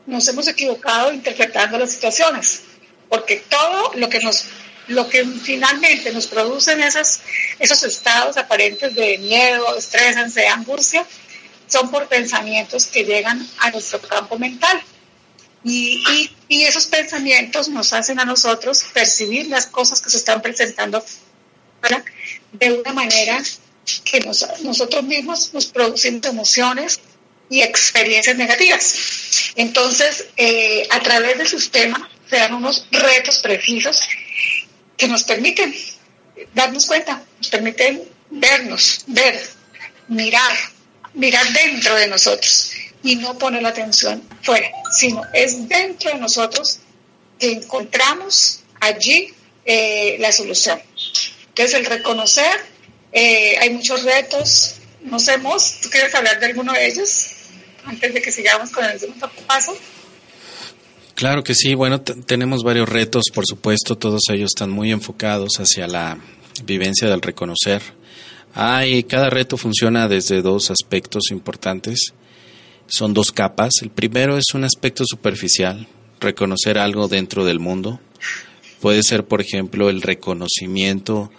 [0.07, 2.63] nos hemos equivocado interpretando las situaciones,
[3.07, 4.45] porque todo lo que nos
[4.87, 7.21] lo que finalmente nos producen esas,
[7.59, 11.05] esos estados aparentes de miedo, estrés, ansiedad, angustia,
[11.67, 14.81] son por pensamientos que llegan a nuestro campo mental.
[15.63, 21.05] Y, y, esos pensamientos nos hacen a nosotros percibir las cosas que se están presentando
[22.51, 23.41] de una manera
[24.03, 26.99] que nosotros mismos nos producimos emociones
[27.49, 29.51] y experiencias negativas.
[29.55, 34.07] Entonces, eh, a través del sistema se dan unos retos precisos
[34.95, 35.75] que nos permiten
[36.53, 39.41] darnos cuenta, nos permiten vernos, ver,
[40.07, 40.57] mirar,
[41.13, 42.71] mirar dentro de nosotros
[43.03, 46.79] y no poner la atención fuera, sino es dentro de nosotros
[47.39, 49.33] que encontramos allí
[49.65, 50.81] eh, la solución.
[51.51, 52.53] Entonces, el reconocer,
[53.11, 55.37] eh, hay muchos retos, no sé,
[55.81, 57.27] ¿tú quieres hablar de alguno de ellos
[57.85, 59.75] antes de que sigamos con el segundo paso?
[61.15, 65.87] Claro que sí, bueno, tenemos varios retos, por supuesto, todos ellos están muy enfocados hacia
[65.87, 66.17] la
[66.63, 67.81] vivencia del reconocer.
[68.53, 72.13] Hay, cada reto funciona desde dos aspectos importantes.
[72.87, 73.71] Son dos capas.
[73.81, 75.87] El primero es un aspecto superficial,
[76.19, 77.99] reconocer algo dentro del mundo.
[78.81, 81.31] Puede ser, por ejemplo, el reconocimiento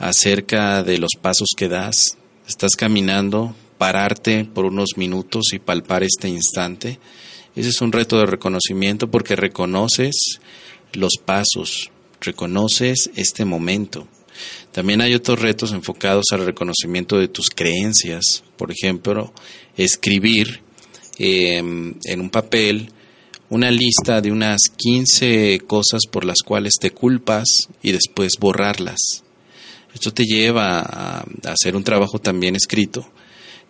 [0.00, 2.18] acerca de los pasos que das.
[2.48, 6.98] Estás caminando, pararte por unos minutos y palpar este instante.
[7.54, 10.40] Ese es un reto de reconocimiento porque reconoces
[10.92, 14.08] los pasos, reconoces este momento.
[14.72, 18.42] También hay otros retos enfocados al reconocimiento de tus creencias.
[18.56, 19.32] Por ejemplo,
[19.76, 20.62] escribir
[21.18, 22.90] em, en un papel
[23.50, 27.46] una lista de unas 15 cosas por las cuales te culpas
[27.82, 29.24] y después borrarlas.
[29.92, 33.10] Esto te lleva a hacer un trabajo también escrito,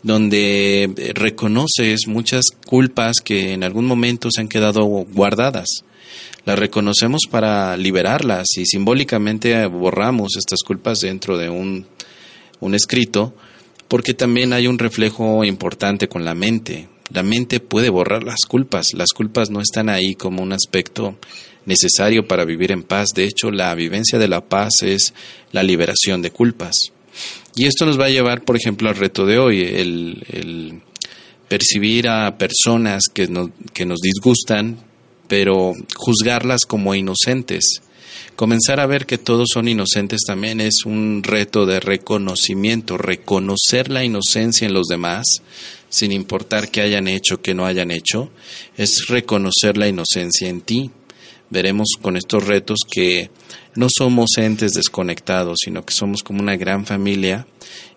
[0.03, 5.69] donde reconoces muchas culpas que en algún momento se han quedado guardadas.
[6.45, 11.87] Las reconocemos para liberarlas y simbólicamente borramos estas culpas dentro de un,
[12.61, 13.35] un escrito,
[13.89, 16.90] porque también hay un reflejo importante con la mente.
[17.11, 18.95] La mente puede borrar las culpas.
[18.95, 21.19] Las culpas no están ahí como un aspecto
[21.67, 23.09] necesario para vivir en paz.
[23.15, 25.15] De hecho, la vivencia de la paz es
[25.53, 26.77] la liberación de culpas.
[27.57, 30.81] Y esto nos va a llevar, por ejemplo, al reto de hoy, el,
[31.49, 34.79] percibir a personas que nos, disgustan,
[35.27, 37.83] pero juzgarlas como inocentes.
[38.37, 44.05] Comenzar a ver que todos son inocentes también es un reto de reconocimiento, reconocer la
[44.05, 45.27] inocencia en los demás,
[45.91, 48.31] sin importar qué hayan hecho, qué no hayan hecho,
[48.77, 50.91] es reconocer la inocencia en ti.
[51.51, 53.31] Veremos con estos retos que
[53.75, 57.47] no somos entes desconectados, sino que somos como una gran familia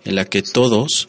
[0.04, 1.08] en la que todos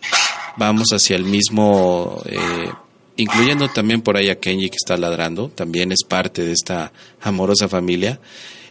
[0.57, 2.71] vamos hacia el mismo, eh,
[3.17, 7.67] incluyendo también por ahí a Kenji que está ladrando, también es parte de esta amorosa
[7.67, 8.21] familia,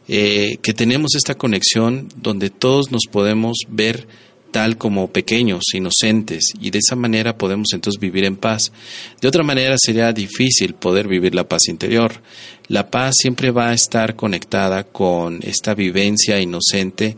[0.08, 4.08] eh, que tenemos esta conexión donde todos nos podemos ver
[4.54, 8.72] tal como pequeños, inocentes, y de esa manera podemos entonces vivir en paz.
[9.20, 12.22] De otra manera sería difícil poder vivir la paz interior.
[12.68, 17.18] La paz siempre va a estar conectada con esta vivencia inocente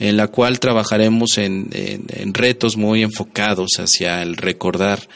[0.00, 5.06] en la cual trabajaremos en, en retos muy enfocados hacia el recordar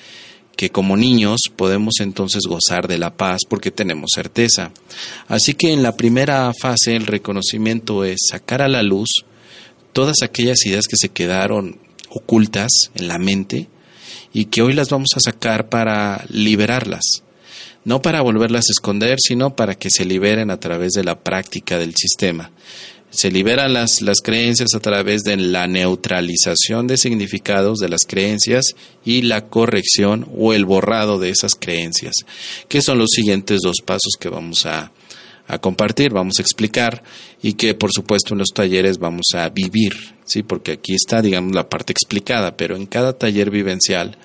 [0.57, 4.71] que como niños podemos entonces gozar de la paz porque tenemos certeza.
[5.29, 9.25] Así que en la primera fase el reconocimiento es sacar a la luz
[9.95, 11.79] todas aquellas ideas que se quedaron
[12.11, 13.69] ocultas en la mente
[14.35, 17.23] y que hoy las vamos a sacar para liberarlas.
[17.85, 21.79] No para volverlas a esconder, sino para que se liberen a través de la práctica
[21.79, 22.51] del sistema.
[23.11, 28.75] Se liberan las, las creencias a través de la neutralización de significados de las creencias
[29.05, 32.15] y la corrección o el borrado de esas creencias,
[32.69, 34.91] que son los siguientes dos pasos que vamos a,
[35.47, 37.03] a compartir, vamos a explicar
[37.43, 39.93] y que por supuesto en los talleres vamos a vivir,
[40.25, 44.17] sí, porque aquí está digamos la parte explicada, pero en cada taller vivencial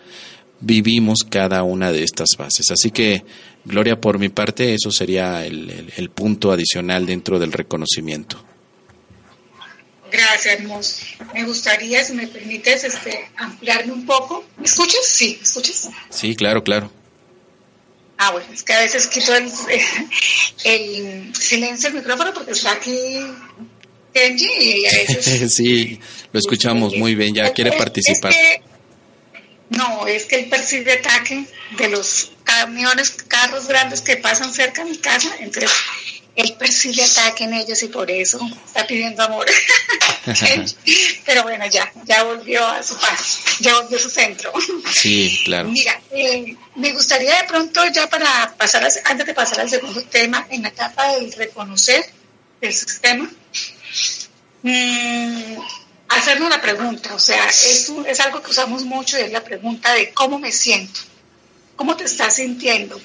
[0.61, 2.71] vivimos cada una de estas bases.
[2.71, 3.23] Así que,
[3.65, 8.43] Gloria, por mi parte, eso sería el, el punto adicional dentro del reconocimiento.
[10.11, 11.05] Gracias, hermoso.
[11.33, 14.43] Me gustaría, si me permites, este, ampliarme un poco.
[14.57, 15.05] ¿Me escuchas?
[15.05, 15.89] Sí, ¿me escuchas?
[16.09, 16.91] Sí, claro, claro.
[18.21, 19.49] Ah, bueno, es que a veces quito el,
[20.65, 22.97] el silencio del micrófono porque está aquí
[24.13, 25.53] Kenji y a veces...
[25.55, 26.01] sí,
[26.33, 28.33] lo escuchamos muy bien, ya quiere participar.
[29.69, 31.45] no, es que él percibe ataque
[31.77, 35.71] de los camiones, carros grandes que pasan cerca de mi casa, entonces
[36.39, 39.45] él percibe ataque en ellos y por eso está pidiendo amor.
[41.25, 44.53] Pero bueno, ya, ya volvió a su paz, ya volvió a su centro.
[44.89, 45.67] Sí, claro.
[45.67, 50.47] Mira, eh, me gustaría de pronto ya para pasar, antes de pasar al segundo tema,
[50.49, 52.05] en la etapa del reconocer
[52.61, 53.29] el sistema,
[54.61, 55.55] mmm,
[56.07, 59.93] hacernos la pregunta, o sea, es, es algo que usamos mucho y es la pregunta
[59.93, 61.01] de cómo me siento,
[61.75, 62.99] cómo te estás sintiendo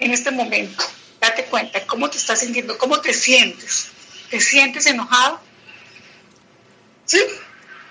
[0.00, 0.84] en este momento
[1.20, 3.88] date cuenta cómo te estás sintiendo, cómo te sientes.
[4.30, 5.40] ¿Te sientes enojado?
[7.04, 7.20] ¿Sí?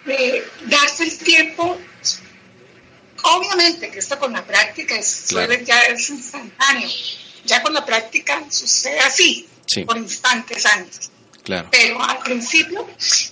[0.07, 1.77] Eh, darse el tiempo.
[3.21, 5.27] Obviamente que esto con la práctica es,
[5.65, 6.89] ya es instantáneo.
[7.45, 9.47] Ya con la práctica sucede así,
[9.85, 11.11] por instantes antes.
[11.43, 11.67] Claro.
[11.71, 12.87] Pero al principio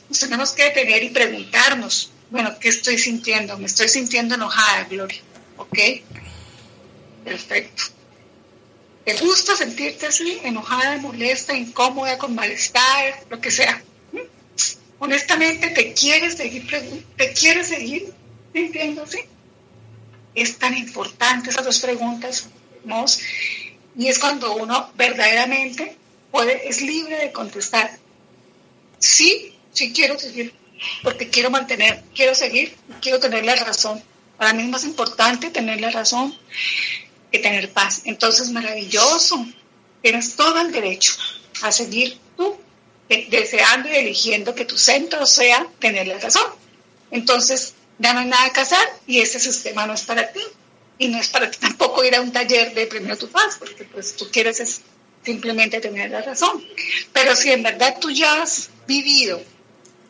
[0.09, 3.57] nos tenemos que detener y preguntarnos, bueno, ¿qué estoy sintiendo?
[3.57, 5.21] Me estoy sintiendo enojada, Gloria.
[5.57, 5.77] ¿Ok?
[7.23, 7.96] Perfecto.
[9.07, 13.81] ¿Te gusta sentirte así, enojada, molesta, incómoda, con malestar, lo que sea?
[14.11, 14.17] ¿Mm?
[14.99, 16.67] Honestamente, ¿te quieres seguir,
[17.15, 18.13] ¿te quieres seguir
[18.53, 19.19] sintiendo así?
[20.35, 22.49] Es tan importante esas dos preguntas,
[22.83, 23.05] ¿no?
[23.97, 25.95] Y es cuando uno verdaderamente
[26.29, 27.97] puede, es libre de contestar.
[28.99, 30.53] Sí, sí quiero seguir,
[31.01, 34.03] porque quiero mantener, quiero seguir, quiero tener la razón.
[34.37, 36.37] Para mí es más importante tener la razón
[37.31, 38.01] que tener paz.
[38.05, 39.45] Entonces, maravilloso.
[40.01, 41.13] Tienes todo el derecho
[41.61, 42.57] a seguir tú
[43.09, 46.51] deseando y eligiendo que tu centro sea tener la razón.
[47.11, 50.41] Entonces, ya no hay nada que hacer y este sistema no es para ti.
[50.99, 53.83] Y no es para ti tampoco ir a un taller de Primero Tu Paz, porque
[53.83, 54.81] pues tú quieres es
[55.23, 56.63] simplemente tener la razón.
[57.13, 59.41] Pero si en verdad tú ya has vivido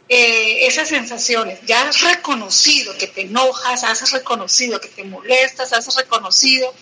[0.09, 5.93] eh, esas sensaciones, ya has reconocido que te enojas, has reconocido que te molestas, has
[5.95, 6.73] reconocido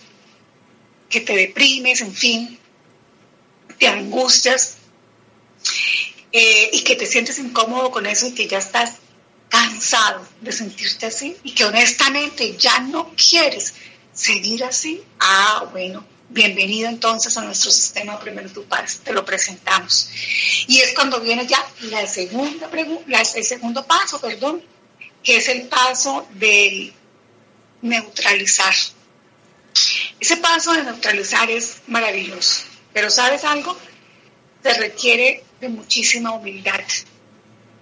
[1.08, 2.58] que te deprimes, en fin,
[3.78, 4.76] te angustias
[6.32, 8.94] eh, y que te sientes incómodo con eso y que ya estás
[9.48, 13.74] cansado de sentirte así y que honestamente ya no quieres
[14.12, 20.08] seguir así, ah, bueno, bienvenido entonces a nuestro sistema Primero Tu Paz, te lo presentamos.
[20.66, 22.68] Y es cuando viene ya la segunda
[23.06, 24.62] la, el segundo paso, perdón,
[25.22, 26.92] que es el paso del
[27.82, 28.74] neutralizar.
[30.18, 33.76] Ese paso de neutralizar es maravilloso, pero ¿sabes algo?
[34.62, 36.80] Se requiere de muchísima humildad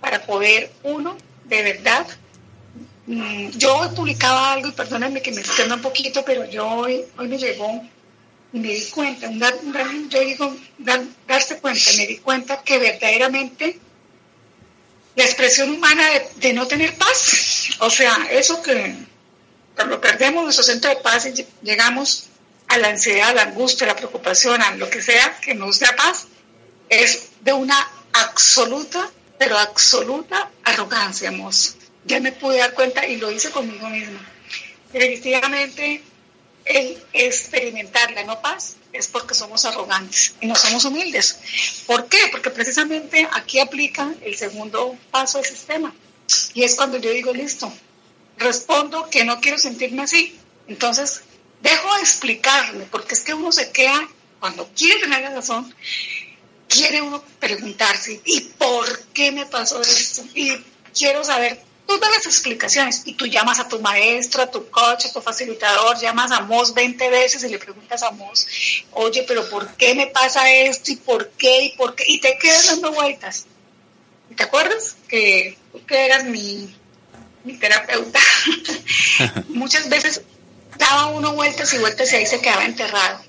[0.01, 2.07] para poder uno, de verdad,
[3.07, 7.29] mm, yo publicaba algo y perdónenme que me extienda un poquito, pero yo hoy, hoy
[7.29, 7.83] me llegó
[8.53, 9.31] y me di cuenta,
[10.09, 10.57] yo digo,
[11.27, 13.79] darse cuenta, me di cuenta que verdaderamente
[15.17, 18.95] la expresión humana de, de no tener paz, o sea, eso que
[19.75, 22.27] cuando perdemos nuestro centro de paz y llegamos
[22.69, 25.79] a la ansiedad, a la angustia, a la preocupación, a lo que sea que nos
[25.81, 26.27] dé paz,
[26.89, 27.77] es de una
[28.13, 31.75] absoluta, pero absoluta arrogancia, mozo.
[32.05, 34.21] Ya me pude dar cuenta y lo hice conmigo misma.
[34.93, 36.03] Definitivamente,
[36.65, 41.39] el experimentar la no paz es porque somos arrogantes y no somos humildes.
[41.87, 42.19] ¿Por qué?
[42.31, 45.95] Porque precisamente aquí aplica el segundo paso del sistema.
[46.55, 47.73] Y es cuando yo digo, listo,
[48.39, 50.39] respondo que no quiero sentirme así.
[50.67, 51.23] Entonces,
[51.63, 54.09] dejo de explicarme, porque es que uno se queda,
[54.41, 55.75] cuando quiere tener razón,
[56.69, 60.23] quiere uno preguntarse, ¿y por qué me pasó esto?
[60.35, 60.53] Y
[60.97, 63.03] quiero saber todas las explicaciones.
[63.05, 66.75] Y tú llamas a tu maestro, a tu coach, a tu facilitador, llamas a Moss
[66.75, 68.47] 20 veces y le preguntas a Moss,
[68.93, 70.93] oye, pero ¿por qué me pasa esto?
[70.93, 71.65] ¿Y por qué?
[71.65, 72.05] ¿Y por qué?
[72.09, 73.47] Y te quedas dando vueltas.
[74.35, 74.97] ¿Te acuerdas?
[75.07, 76.75] Que que eras mi,
[77.45, 78.19] mi terapeuta.
[79.49, 80.23] Muchas veces
[80.79, 83.21] daba uno vueltas y vueltas y ahí se quedaba enterrado.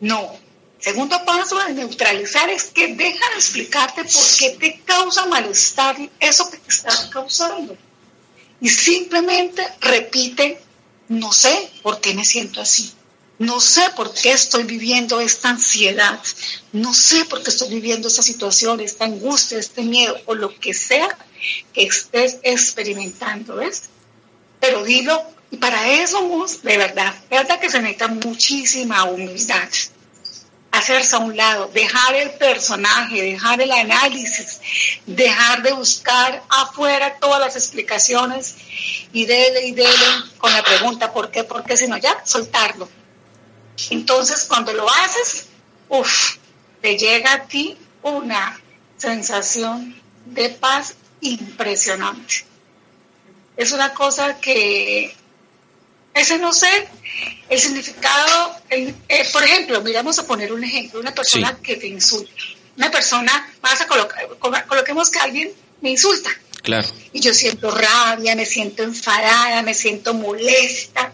[0.00, 0.36] No.
[0.78, 6.48] Segundo paso de neutralizar es que deja de explicarte por qué te causa malestar eso
[6.50, 7.76] que te está causando.
[8.60, 10.60] Y simplemente repite,
[11.08, 12.92] no sé por qué me siento así.
[13.38, 16.20] No sé por qué estoy viviendo esta ansiedad.
[16.72, 20.74] No sé por qué estoy viviendo esta situación, esta angustia, este miedo o lo que
[20.74, 21.08] sea
[21.72, 23.84] que estés experimentando, ¿ves?
[24.60, 29.68] Pero dilo, y para eso, de verdad, de verdad que se necesita muchísima humildad.
[30.70, 34.60] Hacerse a un lado, dejar el personaje, dejar el análisis,
[35.06, 38.56] dejar de buscar afuera todas las explicaciones
[39.12, 41.42] y dele y dele con la pregunta ¿por qué?
[41.42, 41.76] ¿Por qué?
[41.76, 42.88] Sino ya soltarlo
[43.90, 45.46] entonces, cuando lo haces,
[45.88, 46.36] uff,
[46.82, 48.60] te llega a ti una
[48.96, 52.44] sensación de paz impresionante.
[53.56, 55.12] Es una cosa que,
[56.14, 56.88] ese no sé,
[57.48, 58.94] el significado, eh,
[59.32, 62.30] por ejemplo, miramos a poner un ejemplo, una persona que te insulta,
[62.76, 64.28] una persona, vas a colocar,
[64.68, 65.50] coloquemos que alguien
[65.80, 66.30] me insulta.
[66.62, 66.88] Claro.
[67.12, 71.12] Y yo siento rabia, me siento enfadada, me siento molesta,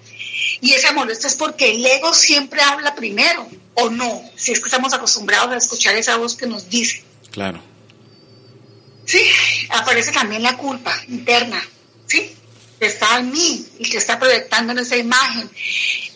[0.61, 4.67] y esa molestia es porque el ego siempre habla primero, o no, si es que
[4.67, 7.05] estamos acostumbrados a escuchar esa voz que nos dice.
[7.31, 7.63] Claro.
[9.05, 9.23] Sí,
[9.71, 11.63] aparece también la culpa interna,
[12.07, 12.35] ¿sí?
[12.79, 15.51] Que está en mí y que está proyectando en esa imagen.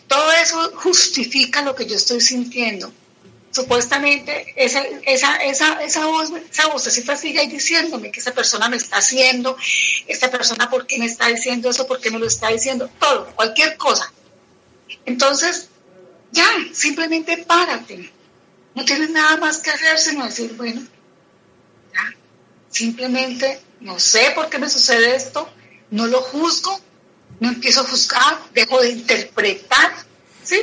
[0.07, 2.93] Todo eso justifica lo que yo estoy sintiendo.
[3.51, 8.77] Supuestamente esa, esa, esa, esa voz, esa vocecita sigue ahí diciéndome que esa persona me
[8.77, 9.57] está haciendo,
[10.07, 13.27] esta persona por qué me está diciendo eso, por qué me lo está diciendo, todo,
[13.35, 14.13] cualquier cosa.
[15.07, 15.69] Entonces,
[16.31, 18.13] ya, simplemente párate.
[18.75, 20.87] No tienes nada más que hacer sino decir, bueno,
[22.71, 25.49] simplemente no sé por qué me sucede esto,
[25.91, 26.81] no lo juzgo,
[27.41, 29.93] no empiezo a juzgar, dejo de interpretar,
[30.43, 30.61] ¿sí?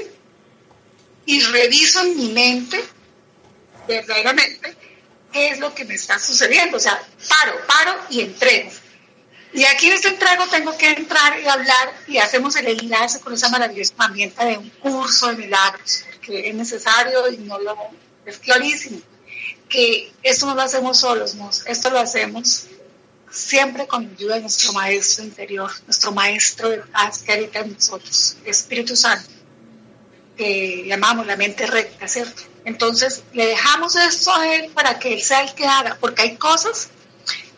[1.26, 2.84] Y reviso en mi mente,
[3.88, 4.76] verdaderamente,
[5.32, 6.78] qué es lo que me está sucediendo.
[6.78, 8.70] O sea, paro, paro y entrego.
[9.54, 13.34] Y aquí en este entrego tengo que entrar y hablar y hacemos el enlace con
[13.34, 17.78] esa maravillosa herramienta de un curso de milagros, porque es necesario y no lo
[18.26, 19.02] es clarísimo
[19.70, 21.36] que esto no lo hacemos solos,
[21.66, 22.68] esto lo hacemos
[23.32, 28.38] siempre con ayuda de nuestro maestro interior, nuestro maestro de paz que habita en nosotros,
[28.46, 29.30] Espíritu Santo,
[30.38, 32.44] que llamamos la mente recta, ¿cierto?
[32.64, 36.38] Entonces le dejamos esto a él para que él sea el que haga, porque hay
[36.38, 36.90] cosas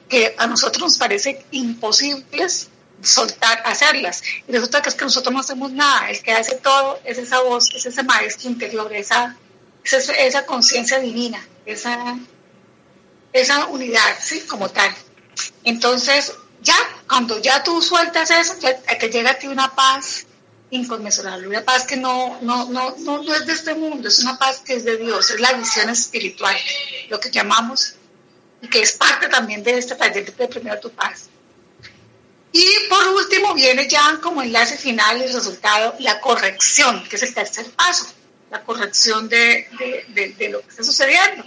[0.09, 2.69] que a nosotros nos parece imposibles
[3.01, 4.23] soltar, hacerlas.
[4.47, 6.09] Y resulta que es que nosotros no hacemos nada.
[6.09, 9.37] El que hace todo es esa voz, es ese maestro interior, esa,
[9.91, 12.17] esa, conciencia divina, esa,
[13.33, 14.41] esa unidad, ¿sí?
[14.41, 14.93] Como tal.
[15.63, 16.75] Entonces, ya,
[17.07, 20.25] cuando ya tú sueltas eso, ya te llega a ti una paz
[20.69, 24.37] inconmensurable, una paz que no, no, no, no, no es de este mundo, es una
[24.37, 26.57] paz que es de Dios, es la visión espiritual,
[27.09, 27.95] lo que llamamos
[28.71, 31.29] que es parte también de este taller de Primero Tu Paz.
[32.51, 37.33] Y por último viene ya como enlace final el resultado, la corrección, que es el
[37.33, 38.07] tercer paso,
[38.49, 39.67] la corrección de,
[40.09, 41.43] de, de, lo que está sucediendo.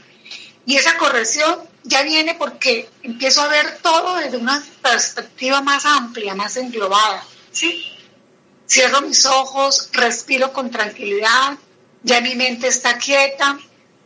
[0.66, 6.34] Y esa corrección ya viene porque empiezo a ver todo desde una perspectiva más amplia,
[6.34, 7.24] más englobada.
[7.50, 7.84] ¿sí?
[8.68, 11.58] Cierro mis ojos, respiro con tranquilidad,
[12.02, 13.58] ya mi mente está quieta,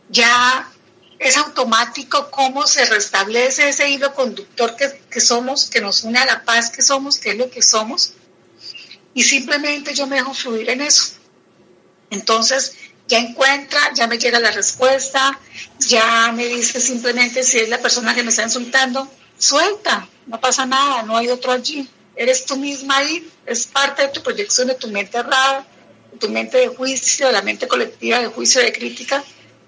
[0.09, 0.69] ya
[1.19, 6.43] es automático cómo se restablece ese hilo conductor que, somos, que nos une a la
[6.43, 8.13] paz que somos, que es lo que somos,
[9.13, 11.13] y simplemente yo me dejo fluir en eso.
[12.09, 12.75] Entonces,
[13.07, 15.39] ya encuentra, ya me llega la respuesta,
[15.79, 20.65] ya me dice simplemente si es la persona que me está insultando, suelta, no pasa
[20.65, 24.75] nada, no hay otro allí, eres tú misma ahí, es parte de tu proyección, de
[24.75, 25.65] tu mente errada,
[26.11, 29.23] de tu mente de juicio, de la mente colectiva de juicio, de crítica,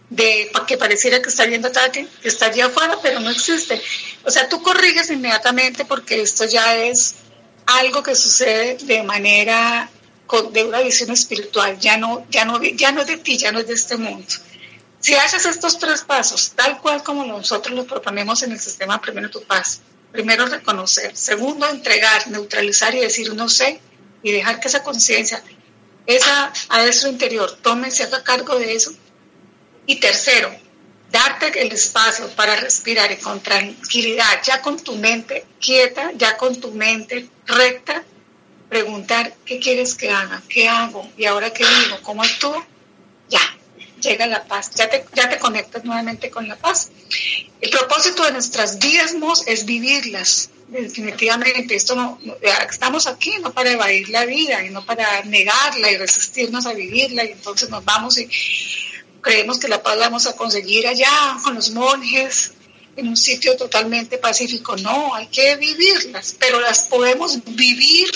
[0.10, 3.82] de que pareciera que está viendo ataque, que está allí afuera, pero no existe.
[4.24, 7.16] O sea, tú corriges inmediatamente porque esto ya es
[7.66, 9.90] algo que sucede de manera
[10.52, 13.60] de una visión espiritual, ya no, ya no, ya no es de ti, ya no
[13.60, 14.28] es de este mundo.
[15.00, 19.30] Si haces estos tres pasos, tal cual como nosotros los proponemos en el sistema Primero
[19.30, 23.80] Tu Paz, primero reconocer, segundo entregar, neutralizar y decir no sé,
[24.24, 25.44] y dejar que esa conciencia,
[26.06, 28.92] esa adentro interior, tome, se haga cargo de eso,
[29.86, 30.52] y tercero,
[31.12, 36.60] darte el espacio para respirar y con tranquilidad, ya con tu mente quieta, ya con
[36.60, 38.04] tu mente recta,
[38.70, 42.66] preguntar qué quieres que haga, qué hago y ahora qué digo, cómo actúo,
[43.30, 43.40] ya.
[44.02, 46.92] llega la paz, ya te, ya te conectas nuevamente con la paz.
[47.62, 49.16] El propósito de nuestras vidas
[49.48, 51.76] es vivirlas, definitivamente.
[51.76, 52.20] Esto no,
[52.70, 57.26] estamos aquí no para evadir la vida y no para negarla y resistirnos a vivirla
[57.26, 58.30] y entonces nos vamos y
[59.22, 62.54] creemos que la paz la vamos a conseguir allá con los monjes
[62.96, 64.76] en un sitio totalmente pacífico.
[64.78, 68.10] No, hay que vivirlas, pero las podemos vivir,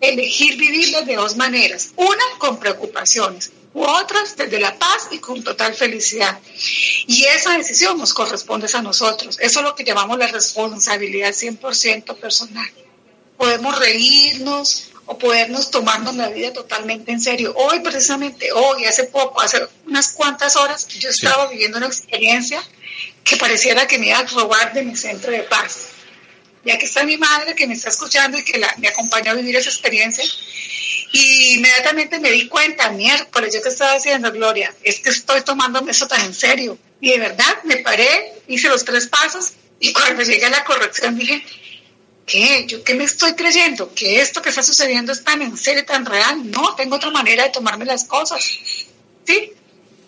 [0.00, 1.90] elegir vivirlas de dos maneras.
[1.96, 6.38] Una, con preocupaciones u otras desde la paz y con total felicidad.
[7.06, 9.38] Y esa decisión nos corresponde a nosotros.
[9.40, 12.70] Eso es lo que llamamos la responsabilidad 100% personal.
[13.36, 17.54] Podemos reírnos o podernos tomarnos la vida totalmente en serio.
[17.56, 22.62] Hoy, precisamente, hoy, hace poco, hace unas cuantas horas, yo estaba viviendo una experiencia
[23.24, 25.88] que pareciera que me iba a robar de mi centro de paz.
[26.64, 29.56] Ya que está mi madre que me está escuchando y que me acompañó a vivir
[29.56, 30.24] esa experiencia,
[31.12, 35.92] y inmediatamente me di cuenta, miércoles, yo que estaba haciendo, Gloria, es que estoy tomándome
[35.92, 36.78] eso tan en serio.
[37.00, 41.16] Y de verdad me paré, hice los tres pasos y cuando llegué a la corrección
[41.16, 41.42] dije,
[42.26, 42.66] ¿qué?
[42.66, 43.94] ¿Yo qué me estoy creyendo?
[43.94, 46.50] ¿Que esto que está sucediendo es tan en serio, tan real?
[46.50, 48.42] No, tengo otra manera de tomarme las cosas.
[49.24, 49.52] ¿Sí?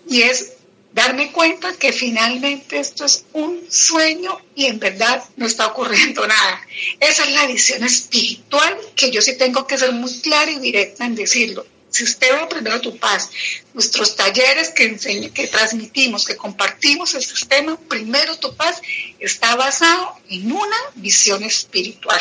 [0.09, 0.53] Y es
[0.93, 6.66] darme cuenta que finalmente esto es un sueño y en verdad no está ocurriendo nada.
[6.99, 11.05] Esa es la visión espiritual que yo sí tengo que ser muy clara y directa
[11.05, 11.66] en decirlo.
[11.91, 13.30] Si usted va primero tu paz,
[13.74, 14.97] nuestros talleres que,
[15.34, 18.80] que transmitimos, que compartimos el sistema, primero tu paz,
[19.18, 22.20] está basado en una visión espiritual.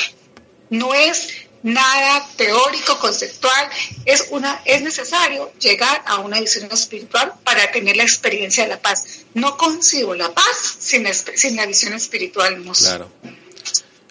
[0.71, 1.29] No es
[1.63, 3.69] nada teórico, conceptual,
[4.05, 8.81] es, una, es necesario llegar a una visión espiritual para tener la experiencia de la
[8.81, 9.25] paz.
[9.33, 11.05] No concibo la paz sin,
[11.35, 12.61] sin la visión espiritual.
[12.77, 13.11] Claro.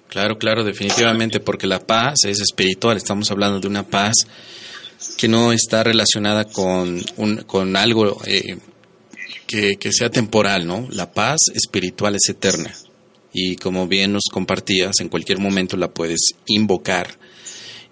[0.08, 2.96] Claro, claro, definitivamente, porque la paz es espiritual.
[2.96, 4.14] Estamos hablando de una paz
[5.18, 8.56] que no está relacionada con, un, con algo eh,
[9.46, 10.88] que, que sea temporal, ¿no?
[10.90, 12.74] La paz espiritual es eterna.
[13.34, 17.18] Y como bien nos compartías, en cualquier momento la puedes invocar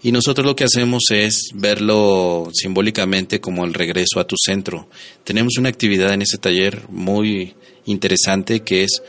[0.02, 4.88] y nosotros lo que hacemos es verlo simbólicamente como el regreso a tu centro.
[5.24, 7.54] Tenemos una actividad en ese taller muy
[7.86, 9.02] interesante que es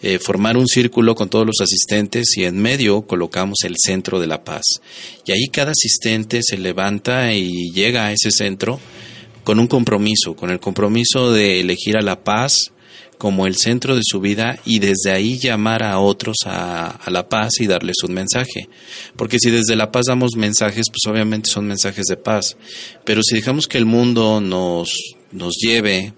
[0.00, 4.26] eh, formar un círculo con todos los asistentes y en medio colocamos el centro de
[4.26, 4.62] la paz.
[5.24, 8.80] Y ahí cada asistente se levanta y llega a ese centro
[9.44, 12.72] con un compromiso, con el compromiso de elegir a la paz
[13.22, 17.60] como el centro de su vida y desde ahí llamar a otros a, la paz
[17.60, 18.68] y darles un mensaje.
[19.14, 22.56] Porque si desde la paz damos mensajes, pues obviamente son mensajes de paz.
[23.04, 24.98] Pero si dejamos que el mundo nos,
[25.30, 26.14] nos lleve,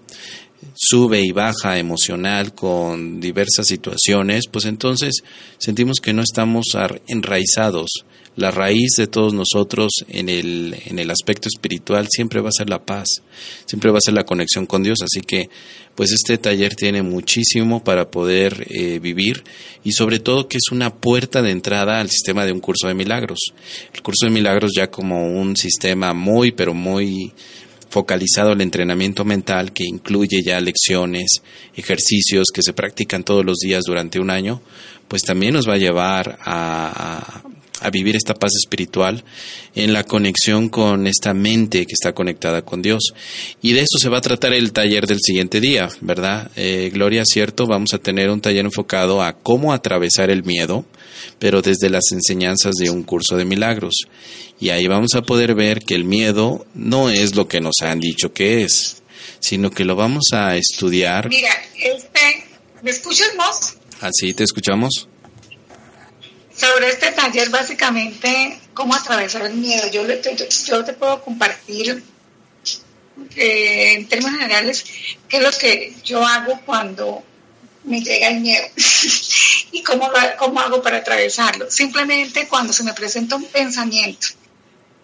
[0.73, 5.23] sube y baja emocional con diversas situaciones, pues entonces
[5.59, 6.65] sentimos que no estamos
[7.05, 8.03] enraizados
[8.35, 12.69] la raíz de todos nosotros en el, en el aspecto espiritual siempre va a ser
[12.69, 13.07] la paz,
[13.65, 14.99] siempre va a ser la conexión con Dios.
[15.01, 15.49] Así que,
[15.95, 19.43] pues este taller tiene muchísimo para poder eh, vivir
[19.83, 22.93] y sobre todo que es una puerta de entrada al sistema de un curso de
[22.93, 23.39] milagros.
[23.93, 27.31] El curso de milagros ya como un sistema muy, pero muy
[27.95, 31.41] focalizado al entrenamiento mental que incluye ya lecciones,
[31.75, 34.61] ejercicios que se practican todos los días durante un año,
[35.07, 37.41] pues también nos va a llevar a,
[37.81, 39.23] a vivir esta paz espiritual
[39.75, 43.13] en la conexión con esta mente que está conectada con Dios.
[43.61, 46.51] Y de eso se va a tratar el taller del siguiente día, ¿verdad?
[46.55, 50.85] Eh, Gloria, cierto, vamos a tener un taller enfocado a cómo atravesar el miedo,
[51.39, 53.95] pero desde las enseñanzas de un curso de milagros.
[54.59, 57.99] Y ahí vamos a poder ver que el miedo no es lo que nos han
[57.99, 59.03] dicho que es,
[59.39, 61.27] sino que lo vamos a estudiar.
[61.27, 62.45] Mira, este,
[62.81, 63.75] ¿me escuchas vos?
[64.01, 65.09] Así te escuchamos
[66.55, 69.89] sobre este taller básicamente cómo atravesar el miedo.
[69.91, 70.03] Yo,
[70.67, 72.03] yo te puedo compartir
[73.35, 74.85] eh, en términos generales
[75.27, 77.23] qué es lo que yo hago cuando
[77.83, 78.65] me llega el miedo
[79.71, 81.69] y cómo, cómo hago para atravesarlo.
[81.69, 84.27] Simplemente cuando se me presenta un pensamiento,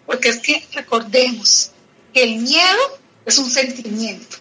[0.06, 1.70] porque es que recordemos
[2.12, 4.38] que el miedo es un sentimiento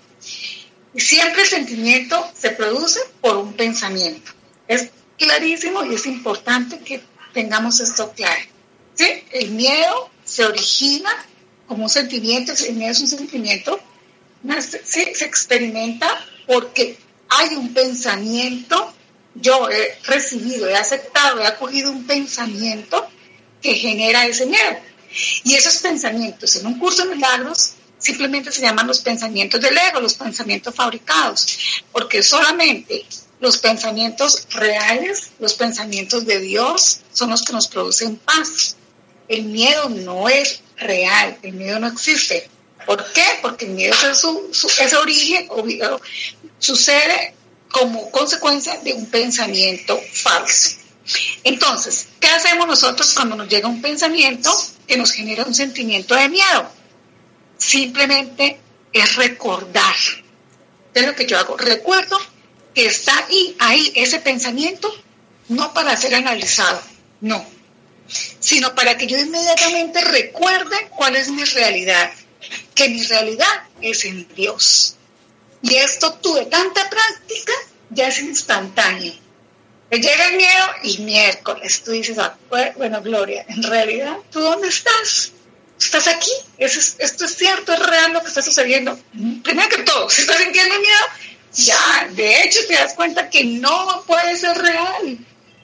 [0.94, 4.32] y siempre el sentimiento se produce por un pensamiento.
[4.68, 4.90] Es
[5.22, 7.02] clarísimo y es importante que
[7.34, 8.42] tengamos esto claro.
[8.96, 9.06] ¿Sí?
[9.32, 11.12] El miedo se origina
[11.68, 13.80] como un sentimiento, el miedo es un sentimiento,
[14.84, 16.98] se experimenta porque
[17.30, 18.94] hay un pensamiento,
[19.36, 23.08] yo he recibido, he aceptado, he acogido un pensamiento
[23.62, 24.78] que genera ese miedo.
[25.44, 30.02] Y esos pensamientos en un curso de milagros simplemente se llaman los pensamientos del ego,
[30.02, 33.06] los pensamientos fabricados, porque solamente
[33.42, 38.78] los pensamientos reales, los pensamientos de Dios, son los que nos producen paz.
[39.28, 42.50] El miedo no es real, el miedo no existe.
[42.86, 43.26] ¿Por qué?
[43.42, 45.50] Porque el miedo es su, ese origen
[46.60, 47.34] sucede
[47.72, 50.78] como consecuencia de un pensamiento falso.
[51.44, 54.52] Entonces, ¿qué hacemos nosotros cuando nos llega un pensamiento
[54.88, 56.70] que nos genera un sentimiento de miedo?
[57.58, 58.60] Simplemente
[58.94, 59.96] es recordar.
[60.94, 61.58] Es lo que yo hago.
[61.58, 62.20] Recuerdo
[62.76, 64.94] está ahí, ahí ese pensamiento,
[65.50, 66.82] no para ser analizado,
[67.20, 67.46] no,
[68.40, 72.12] sino para que yo inmediatamente recuerde cuál es mi realidad,
[72.76, 74.96] que mi realidad es en Dios.
[75.62, 77.54] Y esto tuve tanta práctica,
[77.90, 79.14] ya es instantáneo.
[79.92, 82.38] Llega el miedo y miércoles tú dices, ah,
[82.78, 85.34] bueno, Gloria, en realidad, ¿tú dónde estás?
[85.78, 86.32] ¿Estás aquí?
[86.58, 88.98] esto es cierto, es real lo que está sucediendo.
[89.44, 91.06] Primero que todo, si estás sintiendo miedo,
[91.54, 95.18] ya, de hecho te das cuenta que no puede ser real,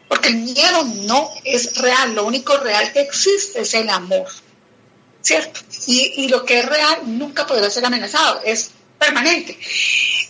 [0.08, 4.28] porque el miedo no es real, lo único real que existe es el amor,
[5.22, 5.62] ¿cierto?
[5.86, 9.58] Y, y lo que es real nunca podrá ser amenazado, es permanente.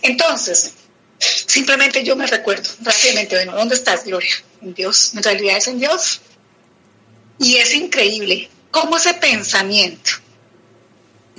[0.02, 0.74] Entonces,
[1.18, 4.34] simplemente yo me recuerdo rápidamente, bueno, ¿dónde estás, Gloria?
[4.62, 6.20] En Dios, en realidad es en Dios.
[7.40, 10.10] Y es increíble cómo ese pensamiento,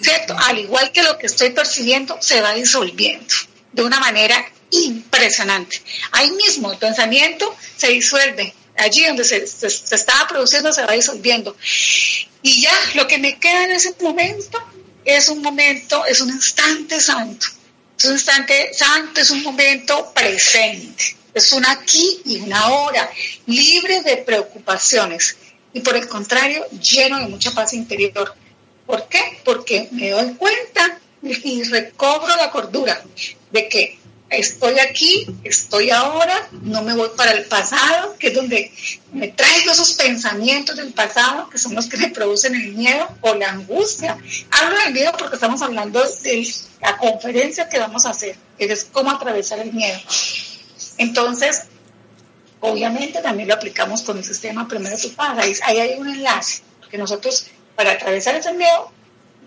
[0.01, 0.35] ¿cierto?
[0.37, 3.33] Al igual que lo que estoy percibiendo, se va disolviendo
[3.71, 5.81] de una manera impresionante.
[6.11, 11.55] Ahí mismo el pensamiento se disuelve, allí donde se, estaba produciendo se va disolviendo.
[12.41, 14.59] Y ya lo que me queda en ese momento
[15.05, 17.47] es un momento, es un instante santo.
[17.97, 21.17] Es un instante santo, es un momento presente.
[21.33, 23.09] Es un aquí y una ahora,
[23.45, 25.35] libre de preocupaciones
[25.73, 28.33] y por el contrario, lleno de mucha paz interior.
[28.85, 29.39] ¿Por qué?
[29.43, 33.01] Porque me doy cuenta y recobro la cordura
[33.51, 33.99] de que
[34.29, 38.71] estoy aquí, estoy ahora, no me voy para el pasado, que es donde
[39.11, 43.33] me traigo esos pensamientos del pasado, que son los que me producen el miedo o
[43.35, 44.17] la angustia.
[44.51, 46.47] Hablo del miedo porque estamos hablando de
[46.81, 49.99] la conferencia que vamos a hacer, que es cómo atravesar el miedo.
[50.97, 51.63] Entonces,
[52.59, 55.37] obviamente también lo aplicamos con el sistema Primero Tu Paz.
[55.63, 58.91] Ahí hay un enlace, porque nosotros para atravesar ese miedo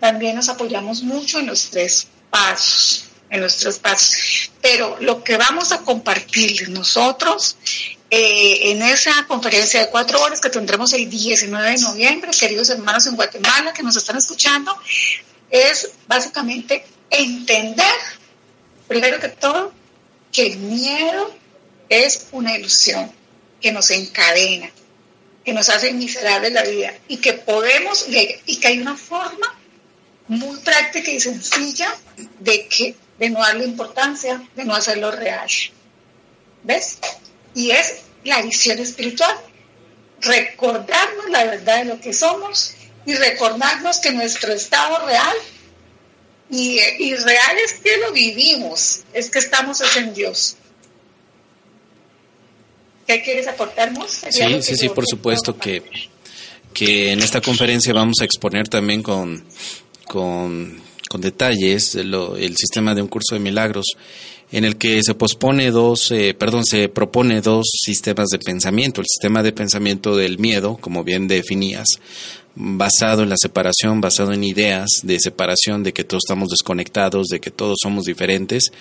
[0.03, 4.51] también nos apoyamos mucho en los tres pasos en nuestros pasos.
[4.61, 7.55] Pero lo que vamos a compartir nosotros
[8.09, 13.07] eh, en esa conferencia de cuatro horas que tendremos el 19 de noviembre, queridos hermanos
[13.07, 14.77] en Guatemala que nos están escuchando,
[15.49, 17.95] es básicamente entender,
[18.89, 19.71] primero que todo,
[20.33, 21.33] que el miedo
[21.87, 23.09] es una ilusión
[23.61, 24.69] que nos encadena,
[25.45, 29.62] que nos hace miserables la vida y que podemos, y que hay una forma
[30.27, 31.93] muy práctica y sencilla
[32.39, 35.49] de que de no darle importancia, de no hacerlo real.
[36.63, 36.97] ¿Ves?
[37.53, 39.35] Y es la visión espiritual.
[40.21, 42.73] Recordarnos la verdad de lo que somos
[43.05, 45.35] y recordarnos que nuestro estado real
[46.49, 50.55] y, real es que lo vivimos, es que estamos en Dios.
[53.07, 54.11] ¿Qué quieres aportarnos?
[54.29, 55.83] Sí, sí, sí, por supuesto que,
[56.73, 59.45] que en esta conferencia vamos a exponer también con,
[60.13, 60.83] con
[61.13, 63.85] con detalles el sistema de un curso de milagros
[64.51, 68.99] en el que se pospone dos, eh, perdón, se propone dos sistemas de pensamiento.
[68.99, 71.85] El sistema de pensamiento del miedo, como bien definías,
[72.55, 77.39] basado en la separación, basado en ideas de separación, de que todos estamos desconectados, de
[77.39, 78.71] que todos somos diferentes,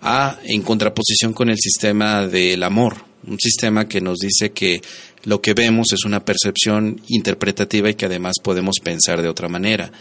[0.00, 4.82] a en contraposición con el sistema del amor, un sistema que nos dice que
[5.24, 9.92] lo que vemos es una percepción interpretativa y que además podemos pensar de otra manera.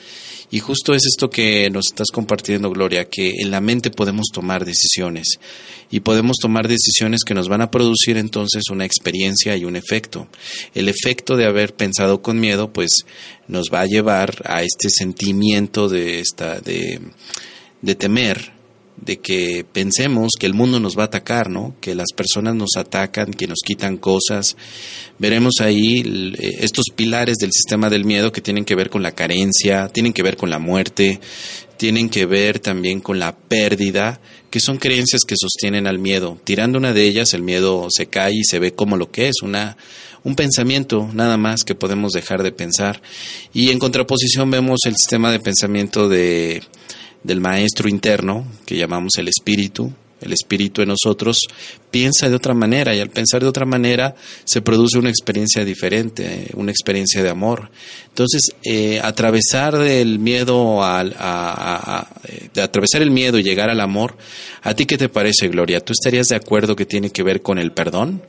[0.53, 4.65] Y justo es esto que nos estás compartiendo, Gloria, que en la mente podemos tomar
[4.65, 5.39] decisiones
[5.89, 10.28] y podemos tomar decisiones que nos van a producir entonces una experiencia y un efecto.
[10.76, 12.89] El efecto de haber pensado con miedo, pues
[13.47, 16.99] nos va a llevar a este sentimiento de esta, de,
[17.82, 18.51] de temer,
[19.02, 21.76] de que pensemos que el mundo nos va a atacar, ¿no?
[21.82, 24.56] Que las personas nos atacan, que nos quitan cosas.
[25.18, 29.12] Veremos ahí eh, estos pilares del sistema del miedo que tienen que ver con la
[29.12, 31.20] carencia, tienen que ver con la muerte,
[31.78, 34.22] tienen que ver también con la pérdida,
[34.52, 36.39] que son creencias que sostienen al miedo.
[36.43, 39.41] Tirando una de ellas, el miedo se cae y se ve como lo que es,
[39.41, 39.78] una
[40.24, 43.02] un pensamiento nada más que podemos dejar de pensar.
[43.54, 46.62] Y en contraposición vemos el sistema de pensamiento de
[47.24, 49.91] del maestro interno, que llamamos el espíritu,
[50.22, 51.39] el espíritu en nosotros,
[51.89, 56.49] piensa de otra manera y al pensar de otra manera se produce una experiencia diferente,
[56.53, 57.72] una experiencia de amor.
[58.07, 62.07] Entonces, eh, atravesar del miedo al, a,
[62.53, 64.15] de atravesar el miedo y llegar al amor,
[64.61, 65.80] ¿a ti qué te parece, Gloria?
[65.80, 68.22] ¿Tú estarías de acuerdo que tiene que ver con el perdón?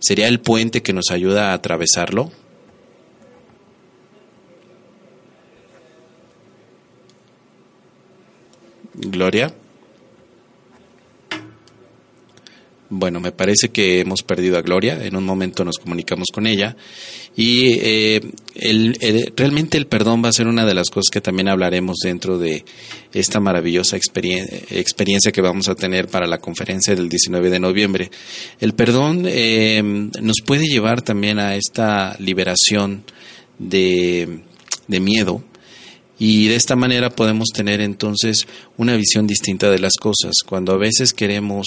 [0.00, 2.30] ¿Sería el puente que nos ayuda a atravesarlo?
[9.00, 9.54] Gloria.
[12.90, 15.04] Bueno, me parece que hemos perdido a Gloria.
[15.04, 16.74] En un momento nos comunicamos con ella.
[17.36, 18.20] Y eh,
[19.36, 22.64] realmente el perdón va a ser una de las cosas que también hablaremos dentro de
[23.12, 28.10] esta maravillosa experiencia que vamos a tener para la conferencia del 19 de noviembre.
[28.58, 33.04] El perdón eh, nos puede llevar también a esta liberación
[33.58, 34.40] de,
[34.86, 35.44] de miedo,
[36.18, 38.46] y de esta manera podemos tener entonces
[38.76, 40.34] una visión distinta de las cosas.
[40.44, 41.66] Cuando a veces queremos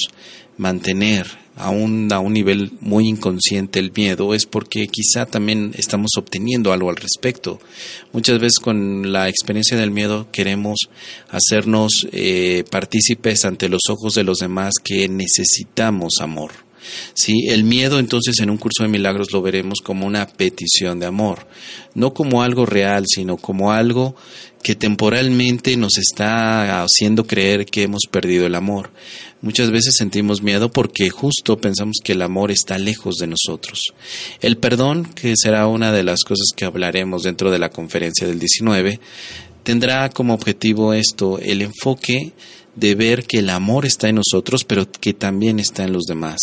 [0.57, 6.73] mantener aún a un nivel muy inconsciente el miedo es porque quizá también estamos obteniendo
[6.73, 7.59] algo al respecto.
[8.13, 10.89] Muchas veces con la experiencia del miedo queremos
[11.29, 16.51] hacernos eh, partícipes ante los ojos de los demás que necesitamos amor.
[17.13, 17.47] ¿Sí?
[17.49, 21.47] El miedo entonces en un curso de milagros lo veremos como una petición de amor,
[21.95, 24.15] no como algo real, sino como algo
[24.61, 28.91] que temporalmente nos está haciendo creer que hemos perdido el amor.
[29.41, 33.79] Muchas veces sentimos miedo porque justo pensamos que el amor está lejos de nosotros.
[34.39, 38.37] El perdón, que será una de las cosas que hablaremos dentro de la conferencia del
[38.37, 38.99] 19,
[39.63, 42.33] tendrá como objetivo esto, el enfoque
[42.75, 46.37] de ver que el amor está en nosotros, pero que también está en los demás.